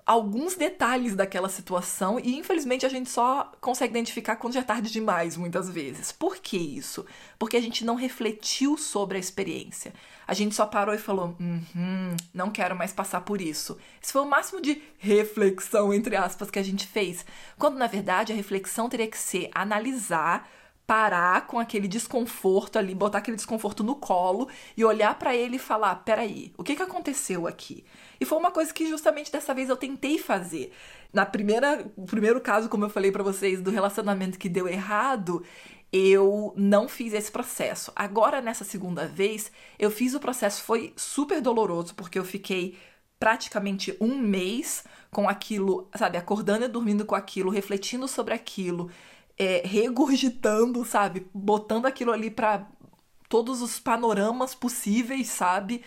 alguns 0.05 0.55
detalhes 0.55 1.15
daquela 1.15 1.49
situação 1.49 2.19
e 2.19 2.37
infelizmente 2.37 2.85
a 2.85 2.89
gente 2.89 3.09
só 3.09 3.51
consegue 3.61 3.91
identificar 3.93 4.35
quando 4.35 4.53
já 4.53 4.59
é 4.59 4.63
tarde 4.63 4.91
demais, 4.91 5.37
muitas 5.37 5.69
vezes. 5.69 6.11
Por 6.11 6.37
que 6.37 6.57
isso? 6.57 7.05
Porque 7.39 7.57
a 7.57 7.61
gente 7.61 7.85
não 7.85 7.95
refletiu 7.95 8.77
sobre 8.77 9.17
a 9.17 9.19
experiência. 9.19 9.93
A 10.27 10.33
gente 10.33 10.55
só 10.55 10.65
parou 10.65 10.93
e 10.93 10.97
falou: 10.97 11.35
uhum, 11.39 12.15
não 12.33 12.49
quero 12.49 12.75
mais 12.75 12.93
passar 12.93 13.21
por 13.21 13.41
isso. 13.41 13.77
Esse 14.01 14.13
foi 14.13 14.21
o 14.21 14.29
máximo 14.29 14.61
de 14.61 14.81
reflexão, 14.97 15.93
entre 15.93 16.15
aspas, 16.15 16.49
que 16.49 16.59
a 16.59 16.63
gente 16.63 16.87
fez. 16.87 17.25
Quando 17.57 17.77
na 17.77 17.87
verdade 17.87 18.31
a 18.31 18.35
reflexão 18.35 18.89
teria 18.89 19.07
que 19.07 19.17
ser 19.17 19.49
analisar 19.53 20.49
parar 20.85 21.47
com 21.47 21.59
aquele 21.59 21.87
desconforto 21.87 22.77
ali, 22.77 22.93
botar 22.93 23.19
aquele 23.19 23.37
desconforto 23.37 23.83
no 23.83 23.95
colo 23.95 24.49
e 24.75 24.83
olhar 24.83 25.17
para 25.17 25.35
ele 25.35 25.55
e 25.55 25.59
falar: 25.59 25.95
peraí, 25.97 26.53
o 26.57 26.63
que, 26.63 26.75
que 26.75 26.81
aconteceu 26.81 27.47
aqui? 27.47 27.83
E 28.19 28.25
foi 28.25 28.37
uma 28.37 28.51
coisa 28.51 28.73
que 28.73 28.87
justamente 28.87 29.31
dessa 29.31 29.53
vez 29.53 29.69
eu 29.69 29.77
tentei 29.77 30.17
fazer. 30.17 30.71
Na 31.11 31.25
primeira, 31.25 31.85
primeiro 32.05 32.41
caso, 32.41 32.69
como 32.69 32.85
eu 32.85 32.89
falei 32.89 33.11
para 33.11 33.23
vocês, 33.23 33.61
do 33.61 33.71
relacionamento 33.71 34.39
que 34.39 34.49
deu 34.49 34.67
errado, 34.67 35.43
eu 35.91 36.53
não 36.57 36.87
fiz 36.89 37.13
esse 37.13 37.31
processo. 37.31 37.91
Agora, 37.95 38.41
nessa 38.41 38.63
segunda 38.63 39.07
vez, 39.07 39.51
eu 39.77 39.91
fiz 39.91 40.13
o 40.15 40.19
processo, 40.19 40.63
foi 40.63 40.93
super 40.97 41.39
doloroso, 41.39 41.93
porque 41.95 42.17
eu 42.17 42.25
fiquei 42.25 42.77
praticamente 43.19 43.95
um 44.01 44.17
mês 44.17 44.83
com 45.11 45.29
aquilo, 45.29 45.87
sabe, 45.95 46.17
acordando 46.17 46.65
e 46.65 46.67
dormindo 46.67 47.05
com 47.05 47.15
aquilo, 47.15 47.51
refletindo 47.51 48.07
sobre 48.07 48.33
aquilo 48.33 48.89
é, 49.43 49.61
regurgitando, 49.65 50.83
sabe? 50.85 51.27
Botando 51.33 51.85
aquilo 51.85 52.11
ali 52.11 52.29
para 52.31 52.67
todos 53.29 53.61
os 53.61 53.79
panoramas 53.79 54.53
possíveis, 54.55 55.27
sabe? 55.27 55.83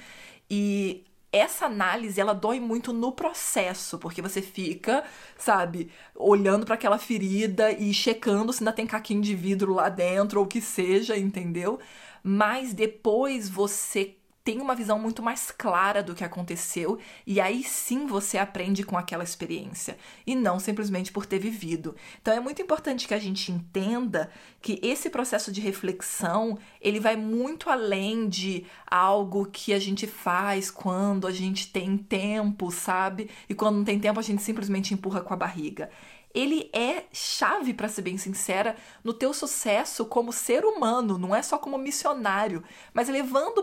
E 0.50 1.04
essa 1.32 1.66
análise 1.66 2.20
ela 2.20 2.32
dói 2.34 2.58
muito 2.60 2.92
no 2.92 3.12
processo, 3.12 3.98
porque 3.98 4.22
você 4.22 4.40
fica, 4.40 5.04
sabe, 5.36 5.90
olhando 6.14 6.64
para 6.64 6.74
aquela 6.74 6.98
ferida 6.98 7.70
e 7.72 7.92
checando 7.92 8.52
se 8.52 8.62
ainda 8.62 8.72
tem 8.72 8.86
caquinho 8.86 9.20
de 9.22 9.34
vidro 9.34 9.74
lá 9.74 9.88
dentro 9.88 10.40
ou 10.40 10.46
o 10.46 10.48
que 10.48 10.60
seja, 10.60 11.16
entendeu? 11.16 11.78
Mas 12.22 12.72
depois 12.72 13.48
você 13.48 14.15
tem 14.46 14.60
uma 14.60 14.76
visão 14.76 14.96
muito 14.96 15.24
mais 15.24 15.50
clara 15.50 16.04
do 16.04 16.14
que 16.14 16.22
aconteceu 16.22 17.00
e 17.26 17.40
aí 17.40 17.64
sim 17.64 18.06
você 18.06 18.38
aprende 18.38 18.84
com 18.84 18.96
aquela 18.96 19.24
experiência 19.24 19.98
e 20.24 20.36
não 20.36 20.60
simplesmente 20.60 21.10
por 21.10 21.26
ter 21.26 21.40
vivido. 21.40 21.96
Então 22.22 22.32
é 22.32 22.38
muito 22.38 22.62
importante 22.62 23.08
que 23.08 23.14
a 23.14 23.18
gente 23.18 23.50
entenda 23.50 24.30
que 24.62 24.78
esse 24.84 25.10
processo 25.10 25.50
de 25.50 25.60
reflexão, 25.60 26.56
ele 26.80 27.00
vai 27.00 27.16
muito 27.16 27.68
além 27.68 28.28
de 28.28 28.64
algo 28.86 29.46
que 29.46 29.72
a 29.72 29.80
gente 29.80 30.06
faz 30.06 30.70
quando 30.70 31.26
a 31.26 31.32
gente 31.32 31.72
tem 31.72 31.98
tempo, 31.98 32.70
sabe? 32.70 33.28
E 33.48 33.54
quando 33.54 33.78
não 33.78 33.84
tem 33.84 33.98
tempo 33.98 34.20
a 34.20 34.22
gente 34.22 34.44
simplesmente 34.44 34.94
empurra 34.94 35.22
com 35.22 35.34
a 35.34 35.36
barriga 35.36 35.90
ele 36.36 36.68
é 36.70 37.04
chave, 37.14 37.72
para 37.72 37.88
ser 37.88 38.02
bem 38.02 38.18
sincera, 38.18 38.76
no 39.02 39.14
teu 39.14 39.32
sucesso 39.32 40.04
como 40.04 40.34
ser 40.34 40.66
humano, 40.66 41.16
não 41.16 41.34
é 41.34 41.40
só 41.40 41.56
como 41.56 41.78
missionário, 41.78 42.62
mas 42.92 43.08
levando 43.08 43.62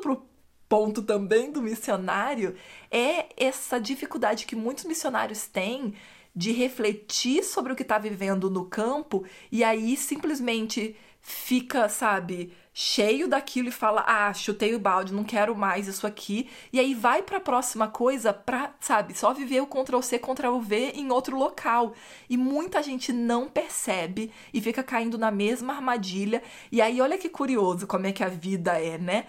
ponto 0.73 1.03
também 1.03 1.51
do 1.51 1.61
missionário 1.61 2.55
é 2.89 3.27
essa 3.37 3.79
dificuldade 3.79 4.47
que 4.47 4.55
muitos 4.55 4.85
missionários 4.85 5.45
têm 5.45 5.93
de 6.35 6.51
refletir 6.51 7.43
sobre 7.43 7.71
o 7.71 7.75
que 7.75 7.83
está 7.83 7.99
vivendo 7.99 8.49
no 8.49 8.65
campo 8.65 9.23
e 9.51 9.63
aí 9.63 9.95
simplesmente 9.95 10.95
fica, 11.21 11.87
sabe, 11.87 12.51
cheio 12.73 13.27
daquilo 13.27 13.67
e 13.67 13.71
fala: 13.71 14.03
"Ah, 14.07 14.33
chutei 14.33 14.73
o 14.73 14.79
balde, 14.79 15.13
não 15.13 15.23
quero 15.23 15.55
mais 15.55 15.87
isso 15.87 16.07
aqui". 16.07 16.49
E 16.73 16.79
aí 16.79 16.95
vai 16.95 17.21
para 17.21 17.37
a 17.37 17.39
próxima 17.39 17.87
coisa 17.87 18.33
para, 18.33 18.73
sabe, 18.79 19.15
só 19.15 19.31
viver 19.31 19.61
o 19.61 19.67
Ctrl 19.67 20.01
C, 20.01 20.17
Ctrl 20.17 20.57
V 20.57 20.93
em 20.95 21.11
outro 21.11 21.37
local. 21.37 21.93
E 22.27 22.35
muita 22.35 22.81
gente 22.81 23.13
não 23.13 23.47
percebe 23.47 24.31
e 24.51 24.59
fica 24.59 24.81
caindo 24.81 25.19
na 25.19 25.29
mesma 25.29 25.75
armadilha. 25.75 26.41
E 26.71 26.81
aí 26.81 26.99
olha 26.99 27.15
que 27.19 27.29
curioso 27.29 27.85
como 27.85 28.07
é 28.07 28.11
que 28.11 28.23
a 28.23 28.29
vida 28.29 28.81
é, 28.81 28.97
né? 28.97 29.27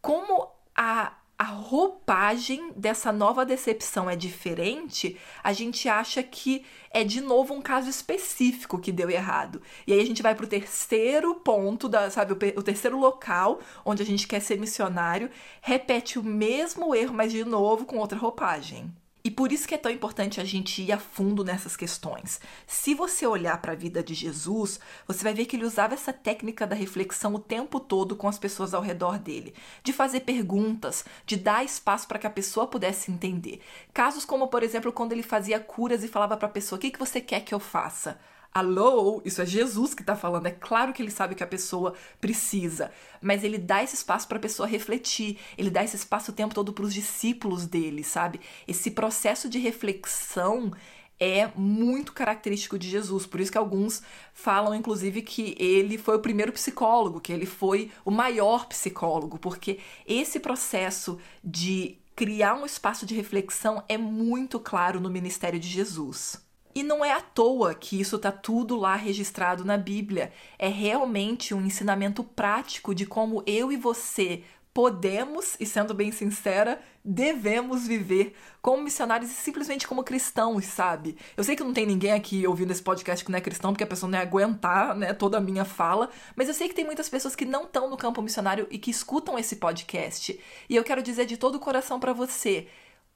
Como 0.00 0.57
a, 0.78 1.12
a 1.36 1.44
roupagem 1.44 2.72
dessa 2.76 3.10
nova 3.10 3.44
decepção 3.44 4.08
é 4.08 4.14
diferente, 4.14 5.18
a 5.42 5.52
gente 5.52 5.88
acha 5.88 6.22
que 6.22 6.64
é 6.92 7.02
de 7.02 7.20
novo 7.20 7.52
um 7.52 7.60
caso 7.60 7.90
específico 7.90 8.78
que 8.78 8.92
deu 8.92 9.10
errado. 9.10 9.60
E 9.88 9.92
aí 9.92 10.00
a 10.00 10.06
gente 10.06 10.22
vai 10.22 10.36
pro 10.36 10.46
terceiro 10.46 11.34
ponto, 11.34 11.88
da, 11.88 12.08
sabe, 12.10 12.32
o, 12.32 12.36
o 12.36 12.62
terceiro 12.62 12.96
local 12.96 13.58
onde 13.84 14.04
a 14.04 14.06
gente 14.06 14.28
quer 14.28 14.40
ser 14.40 14.56
missionário, 14.56 15.28
repete 15.60 16.16
o 16.16 16.22
mesmo 16.22 16.94
erro, 16.94 17.12
mas 17.12 17.32
de 17.32 17.44
novo 17.44 17.84
com 17.84 17.98
outra 17.98 18.16
roupagem. 18.16 18.94
E 19.24 19.30
por 19.30 19.50
isso 19.50 19.66
que 19.66 19.74
é 19.74 19.78
tão 19.78 19.90
importante 19.90 20.40
a 20.40 20.44
gente 20.44 20.80
ir 20.80 20.92
a 20.92 20.98
fundo 20.98 21.44
nessas 21.44 21.76
questões. 21.76 22.40
Se 22.66 22.94
você 22.94 23.26
olhar 23.26 23.60
para 23.60 23.72
a 23.72 23.76
vida 23.76 24.02
de 24.02 24.14
Jesus, 24.14 24.78
você 25.06 25.24
vai 25.24 25.34
ver 25.34 25.46
que 25.46 25.56
ele 25.56 25.64
usava 25.64 25.94
essa 25.94 26.12
técnica 26.12 26.66
da 26.66 26.76
reflexão 26.76 27.34
o 27.34 27.38
tempo 27.38 27.80
todo 27.80 28.14
com 28.14 28.28
as 28.28 28.38
pessoas 28.38 28.72
ao 28.72 28.80
redor 28.80 29.18
dele, 29.18 29.54
de 29.82 29.92
fazer 29.92 30.20
perguntas, 30.20 31.04
de 31.26 31.36
dar 31.36 31.64
espaço 31.64 32.06
para 32.06 32.18
que 32.18 32.26
a 32.26 32.30
pessoa 32.30 32.66
pudesse 32.66 33.10
entender. 33.10 33.60
Casos 33.92 34.24
como, 34.24 34.48
por 34.48 34.62
exemplo, 34.62 34.92
quando 34.92 35.12
ele 35.12 35.22
fazia 35.22 35.58
curas 35.58 36.04
e 36.04 36.08
falava 36.08 36.36
para 36.36 36.48
a 36.48 36.52
pessoa: 36.52 36.76
"O 36.78 36.80
que 36.80 36.90
que 36.90 36.98
você 36.98 37.20
quer 37.20 37.40
que 37.40 37.54
eu 37.54 37.60
faça?" 37.60 38.18
Alô, 38.52 39.22
isso 39.24 39.40
é 39.40 39.46
Jesus 39.46 39.94
que 39.94 40.02
está 40.02 40.16
falando. 40.16 40.46
É 40.46 40.50
claro 40.50 40.92
que 40.92 41.02
ele 41.02 41.10
sabe 41.10 41.34
que 41.34 41.44
a 41.44 41.46
pessoa 41.46 41.94
precisa, 42.20 42.90
mas 43.20 43.44
ele 43.44 43.58
dá 43.58 43.82
esse 43.84 43.94
espaço 43.94 44.26
para 44.26 44.38
a 44.38 44.40
pessoa 44.40 44.66
refletir. 44.66 45.38
Ele 45.56 45.70
dá 45.70 45.84
esse 45.84 45.96
espaço 45.96 46.32
o 46.32 46.34
tempo 46.34 46.54
todo 46.54 46.72
para 46.72 46.84
os 46.84 46.94
discípulos 46.94 47.66
dele, 47.66 48.02
sabe? 48.02 48.40
Esse 48.66 48.90
processo 48.90 49.48
de 49.48 49.58
reflexão 49.58 50.72
é 51.20 51.50
muito 51.56 52.12
característico 52.12 52.78
de 52.78 52.88
Jesus. 52.88 53.26
Por 53.26 53.40
isso 53.40 53.52
que 53.52 53.58
alguns 53.58 54.02
falam, 54.32 54.74
inclusive, 54.74 55.22
que 55.22 55.54
ele 55.58 55.98
foi 55.98 56.16
o 56.16 56.20
primeiro 56.20 56.52
psicólogo, 56.52 57.20
que 57.20 57.32
ele 57.32 57.46
foi 57.46 57.90
o 58.04 58.10
maior 58.10 58.66
psicólogo, 58.66 59.38
porque 59.38 59.78
esse 60.06 60.40
processo 60.40 61.18
de 61.44 61.98
criar 62.16 62.54
um 62.54 62.66
espaço 62.66 63.06
de 63.06 63.14
reflexão 63.14 63.84
é 63.88 63.96
muito 63.98 64.58
claro 64.58 65.00
no 65.00 65.10
ministério 65.10 65.60
de 65.60 65.68
Jesus. 65.68 66.47
E 66.74 66.82
não 66.82 67.04
é 67.04 67.12
à 67.12 67.20
toa 67.20 67.74
que 67.74 68.00
isso 68.00 68.16
está 68.16 68.30
tudo 68.30 68.76
lá 68.76 68.94
registrado 68.94 69.64
na 69.64 69.76
Bíblia. 69.76 70.32
É 70.58 70.68
realmente 70.68 71.54
um 71.54 71.64
ensinamento 71.64 72.22
prático 72.22 72.94
de 72.94 73.06
como 73.06 73.42
eu 73.46 73.72
e 73.72 73.76
você 73.76 74.42
podemos, 74.78 75.56
e 75.58 75.66
sendo 75.66 75.92
bem 75.92 76.12
sincera, 76.12 76.80
devemos 77.04 77.84
viver 77.84 78.32
como 78.62 78.84
missionários 78.84 79.28
e 79.28 79.34
simplesmente 79.34 79.88
como 79.88 80.04
cristãos, 80.04 80.66
sabe? 80.66 81.16
Eu 81.36 81.42
sei 81.42 81.56
que 81.56 81.64
não 81.64 81.72
tem 81.72 81.84
ninguém 81.84 82.12
aqui 82.12 82.46
ouvindo 82.46 82.70
esse 82.70 82.80
podcast 82.80 83.24
que 83.24 83.30
não 83.32 83.38
é 83.38 83.40
cristão, 83.40 83.72
porque 83.72 83.82
a 83.82 83.88
pessoa 83.88 84.08
não 84.08 84.16
ia 84.16 84.22
aguentar, 84.22 84.94
né, 84.94 85.12
toda 85.12 85.38
a 85.38 85.40
minha 85.40 85.64
fala, 85.64 86.08
mas 86.36 86.46
eu 86.46 86.54
sei 86.54 86.68
que 86.68 86.76
tem 86.76 86.84
muitas 86.84 87.08
pessoas 87.08 87.34
que 87.34 87.44
não 87.44 87.64
estão 87.64 87.90
no 87.90 87.96
campo 87.96 88.22
missionário 88.22 88.68
e 88.70 88.78
que 88.78 88.90
escutam 88.90 89.36
esse 89.36 89.56
podcast. 89.56 90.38
E 90.68 90.76
eu 90.76 90.84
quero 90.84 91.02
dizer 91.02 91.26
de 91.26 91.36
todo 91.36 91.56
o 91.56 91.60
coração 91.60 91.98
para 91.98 92.12
você, 92.12 92.68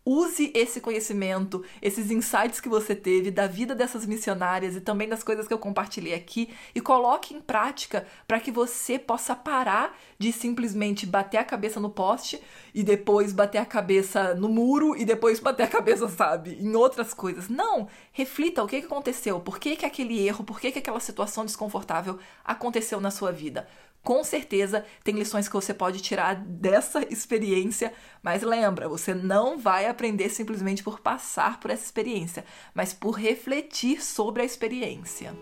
Use 0.04 0.50
esse 0.52 0.80
conhecimento, 0.80 1.64
esses 1.80 2.10
insights 2.10 2.60
que 2.60 2.68
você 2.68 2.92
teve 2.94 3.30
da 3.30 3.46
vida 3.46 3.72
dessas 3.72 4.04
missionárias 4.04 4.74
e 4.74 4.80
também 4.80 5.08
das 5.08 5.22
coisas 5.22 5.46
que 5.46 5.54
eu 5.54 5.58
compartilhei 5.58 6.12
aqui 6.12 6.50
e 6.74 6.80
coloque 6.80 7.34
em 7.34 7.40
prática 7.40 8.04
para 8.26 8.40
que 8.40 8.50
você 8.50 8.98
possa 8.98 9.36
parar 9.36 9.96
de 10.18 10.32
simplesmente 10.32 11.06
bater 11.06 11.38
a 11.38 11.44
cabeça 11.44 11.78
no 11.78 11.88
poste 11.88 12.42
e 12.74 12.82
depois 12.82 13.32
bater 13.32 13.58
a 13.58 13.66
cabeça 13.66 14.34
no 14.34 14.48
muro 14.48 14.96
e 14.96 15.04
depois 15.04 15.38
bater 15.38 15.62
a 15.62 15.68
cabeça, 15.68 16.08
sabe, 16.08 16.56
em 16.60 16.74
outras 16.74 17.14
coisas. 17.14 17.48
Não! 17.48 17.86
Reflita 18.10 18.62
o 18.62 18.66
que, 18.66 18.76
aconteceu, 18.76 19.38
por 19.38 19.60
que, 19.60 19.76
que 19.76 19.86
aquele 19.86 20.26
erro, 20.26 20.42
por 20.42 20.58
que, 20.58 20.72
que 20.72 20.80
aquela 20.80 21.00
situação 21.00 21.44
desconfortável 21.44 22.18
aconteceu 22.44 23.00
na 23.00 23.10
sua 23.12 23.30
vida 23.30 23.68
com 24.02 24.24
certeza 24.24 24.84
tem 25.04 25.14
lições 25.14 25.46
que 25.48 25.54
você 25.54 25.72
pode 25.72 26.00
tirar 26.00 26.34
dessa 26.34 27.02
experiência, 27.12 27.92
mas 28.22 28.42
lembra, 28.42 28.88
você 28.88 29.14
não 29.14 29.58
vai 29.58 29.86
aprender 29.86 30.28
simplesmente 30.28 30.82
por 30.82 30.98
passar 31.00 31.60
por 31.60 31.70
essa 31.70 31.84
experiência, 31.84 32.44
mas 32.74 32.92
por 32.92 33.12
refletir 33.12 34.02
sobre 34.02 34.42
a 34.42 34.44
experiência. 34.44 35.32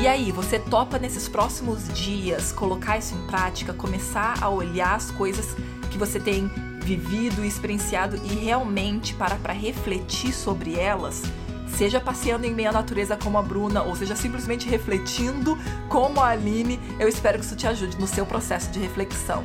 E 0.00 0.06
aí, 0.06 0.32
você 0.32 0.58
topa 0.58 0.98
nesses 0.98 1.28
próximos 1.28 1.86
dias 1.92 2.52
colocar 2.52 2.96
isso 2.96 3.14
em 3.14 3.26
prática, 3.26 3.74
começar 3.74 4.42
a 4.42 4.48
olhar 4.48 4.94
as 4.94 5.10
coisas 5.10 5.54
que 5.90 5.98
você 5.98 6.18
tem 6.18 6.50
vivido 6.96 7.44
e 7.44 7.48
experienciado 7.48 8.16
e 8.16 8.34
realmente 8.34 9.14
parar 9.14 9.38
para 9.38 9.52
refletir 9.52 10.32
sobre 10.32 10.76
elas, 10.76 11.22
seja 11.68 12.00
passeando 12.00 12.46
em 12.46 12.52
meio 12.52 12.70
à 12.70 12.72
natureza 12.72 13.16
como 13.16 13.38
a 13.38 13.42
Bruna, 13.42 13.82
ou 13.82 13.94
seja 13.94 14.16
simplesmente 14.16 14.68
refletindo 14.68 15.56
como 15.88 16.20
a 16.20 16.30
Aline, 16.30 16.80
eu 16.98 17.08
espero 17.08 17.38
que 17.38 17.44
isso 17.44 17.54
te 17.54 17.66
ajude 17.66 17.96
no 17.98 18.08
seu 18.08 18.26
processo 18.26 18.70
de 18.70 18.80
reflexão. 18.80 19.44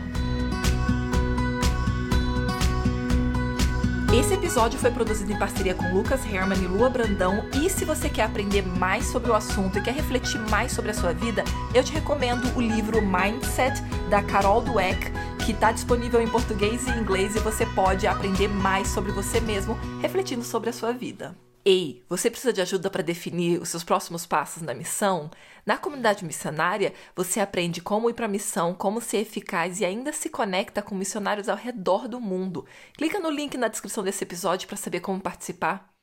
Esse 4.11 4.33
episódio 4.33 4.79
foi 4.79 4.91
produzido 4.91 5.33
em 5.33 5.37
parceria 5.37 5.75
com 5.75 5.93
Lucas 5.93 6.25
Herman 6.25 6.57
e 6.57 6.67
Lua 6.67 6.89
Brandão. 6.89 7.45
E 7.61 7.69
se 7.69 7.83
você 7.83 8.07
quer 8.07 8.23
aprender 8.23 8.65
mais 8.65 9.07
sobre 9.07 9.29
o 9.29 9.35
assunto 9.35 9.77
e 9.77 9.81
quer 9.81 9.93
refletir 9.93 10.39
mais 10.49 10.71
sobre 10.71 10.91
a 10.91 10.93
sua 10.93 11.11
vida, 11.11 11.43
eu 11.73 11.83
te 11.83 11.91
recomendo 11.91 12.49
o 12.55 12.61
livro 12.61 13.01
Mindset 13.01 13.83
da 14.09 14.23
Carol 14.23 14.61
Dweck, 14.61 15.11
que 15.45 15.51
está 15.51 15.71
disponível 15.71 16.19
em 16.19 16.27
português 16.27 16.87
e 16.87 16.89
inglês 16.89 17.35
e 17.35 17.39
você 17.39 17.67
pode 17.67 18.07
aprender 18.07 18.47
mais 18.47 18.87
sobre 18.87 19.11
você 19.11 19.39
mesmo 19.39 19.75
refletindo 20.01 20.43
sobre 20.43 20.71
a 20.71 20.73
sua 20.73 20.91
vida. 20.91 21.37
Ei, 21.63 22.03
você 22.09 22.31
precisa 22.31 22.51
de 22.51 22.61
ajuda 22.61 22.89
para 22.89 23.03
definir 23.03 23.61
os 23.61 23.69
seus 23.69 23.83
próximos 23.83 24.25
passos 24.25 24.63
na 24.63 24.73
missão? 24.73 25.29
Na 25.63 25.77
comunidade 25.77 26.25
missionária, 26.25 26.93
você 27.15 27.39
aprende 27.39 27.79
como 27.79 28.09
ir 28.09 28.13
para 28.13 28.25
a 28.25 28.29
missão, 28.29 28.73
como 28.73 28.99
ser 28.99 29.17
eficaz 29.17 29.79
e 29.79 29.85
ainda 29.85 30.11
se 30.11 30.29
conecta 30.29 30.81
com 30.81 30.95
missionários 30.95 31.47
ao 31.47 31.57
redor 31.57 32.07
do 32.07 32.19
mundo. 32.19 32.65
Clica 32.93 33.19
no 33.19 33.29
link 33.29 33.55
na 33.55 33.67
descrição 33.67 34.03
desse 34.03 34.23
episódio 34.23 34.67
para 34.67 34.77
saber 34.77 34.99
como 34.99 35.21
participar. 35.21 35.94